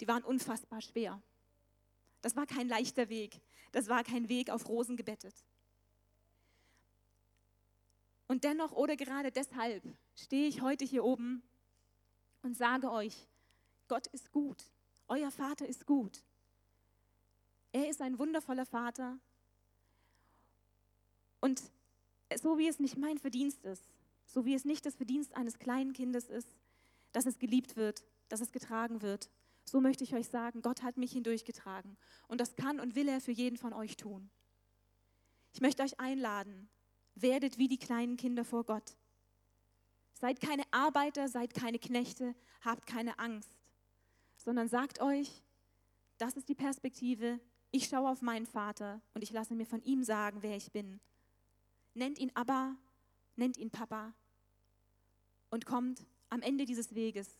die 0.00 0.08
waren 0.08 0.24
unfassbar 0.24 0.80
schwer. 0.80 1.22
Das 2.20 2.36
war 2.36 2.46
kein 2.46 2.68
leichter 2.68 3.08
Weg. 3.08 3.40
Das 3.72 3.88
war 3.88 4.04
kein 4.04 4.28
Weg 4.28 4.50
auf 4.50 4.68
Rosen 4.68 4.96
gebettet. 4.96 5.34
Und 8.28 8.44
dennoch 8.44 8.72
oder 8.72 8.96
gerade 8.96 9.30
deshalb 9.30 9.82
stehe 10.14 10.48
ich 10.48 10.62
heute 10.62 10.84
hier 10.84 11.04
oben 11.04 11.42
und 12.42 12.56
sage 12.56 12.90
euch, 12.90 13.28
Gott 13.88 14.06
ist 14.08 14.32
gut. 14.32 14.64
Euer 15.08 15.30
Vater 15.30 15.66
ist 15.66 15.86
gut. 15.86 16.22
Er 17.72 17.88
ist 17.88 18.00
ein 18.00 18.18
wundervoller 18.18 18.64
Vater. 18.64 19.18
Und 21.40 21.62
so 22.40 22.56
wie 22.56 22.68
es 22.68 22.78
nicht 22.78 22.96
mein 22.96 23.18
Verdienst 23.18 23.64
ist, 23.64 23.91
so 24.32 24.46
wie 24.46 24.54
es 24.54 24.64
nicht 24.64 24.86
das 24.86 24.96
Verdienst 24.96 25.36
eines 25.36 25.58
kleinen 25.58 25.92
Kindes 25.92 26.30
ist, 26.30 26.56
dass 27.12 27.26
es 27.26 27.38
geliebt 27.38 27.76
wird, 27.76 28.02
dass 28.28 28.40
es 28.40 28.50
getragen 28.50 29.02
wird, 29.02 29.30
so 29.64 29.80
möchte 29.80 30.04
ich 30.04 30.14
euch 30.14 30.26
sagen, 30.26 30.62
Gott 30.62 30.82
hat 30.82 30.96
mich 30.96 31.12
hindurchgetragen. 31.12 31.98
Und 32.28 32.40
das 32.40 32.56
kann 32.56 32.80
und 32.80 32.94
will 32.94 33.08
er 33.08 33.20
für 33.20 33.30
jeden 33.30 33.58
von 33.58 33.74
euch 33.74 33.96
tun. 33.96 34.30
Ich 35.52 35.60
möchte 35.60 35.82
euch 35.82 36.00
einladen, 36.00 36.70
werdet 37.14 37.58
wie 37.58 37.68
die 37.68 37.78
kleinen 37.78 38.16
Kinder 38.16 38.44
vor 38.44 38.64
Gott. 38.64 38.96
Seid 40.14 40.40
keine 40.40 40.64
Arbeiter, 40.70 41.28
seid 41.28 41.52
keine 41.52 41.78
Knechte, 41.78 42.34
habt 42.62 42.86
keine 42.86 43.18
Angst, 43.18 43.58
sondern 44.38 44.68
sagt 44.68 45.02
euch, 45.02 45.42
das 46.16 46.36
ist 46.36 46.48
die 46.48 46.54
Perspektive, 46.54 47.38
ich 47.70 47.86
schaue 47.86 48.08
auf 48.08 48.22
meinen 48.22 48.46
Vater 48.46 49.02
und 49.14 49.22
ich 49.22 49.30
lasse 49.30 49.54
mir 49.54 49.66
von 49.66 49.82
ihm 49.82 50.02
sagen, 50.04 50.38
wer 50.40 50.56
ich 50.56 50.72
bin. 50.72 51.00
Nennt 51.94 52.18
ihn 52.18 52.32
Abba, 52.34 52.76
nennt 53.36 53.58
ihn 53.58 53.70
Papa 53.70 54.14
und 55.52 55.66
kommt 55.66 56.04
am 56.30 56.40
Ende 56.40 56.64
dieses 56.64 56.94
Weges 56.94 57.38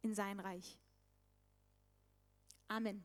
in 0.00 0.14
sein 0.14 0.40
Reich. 0.40 0.78
Amen. 2.68 3.04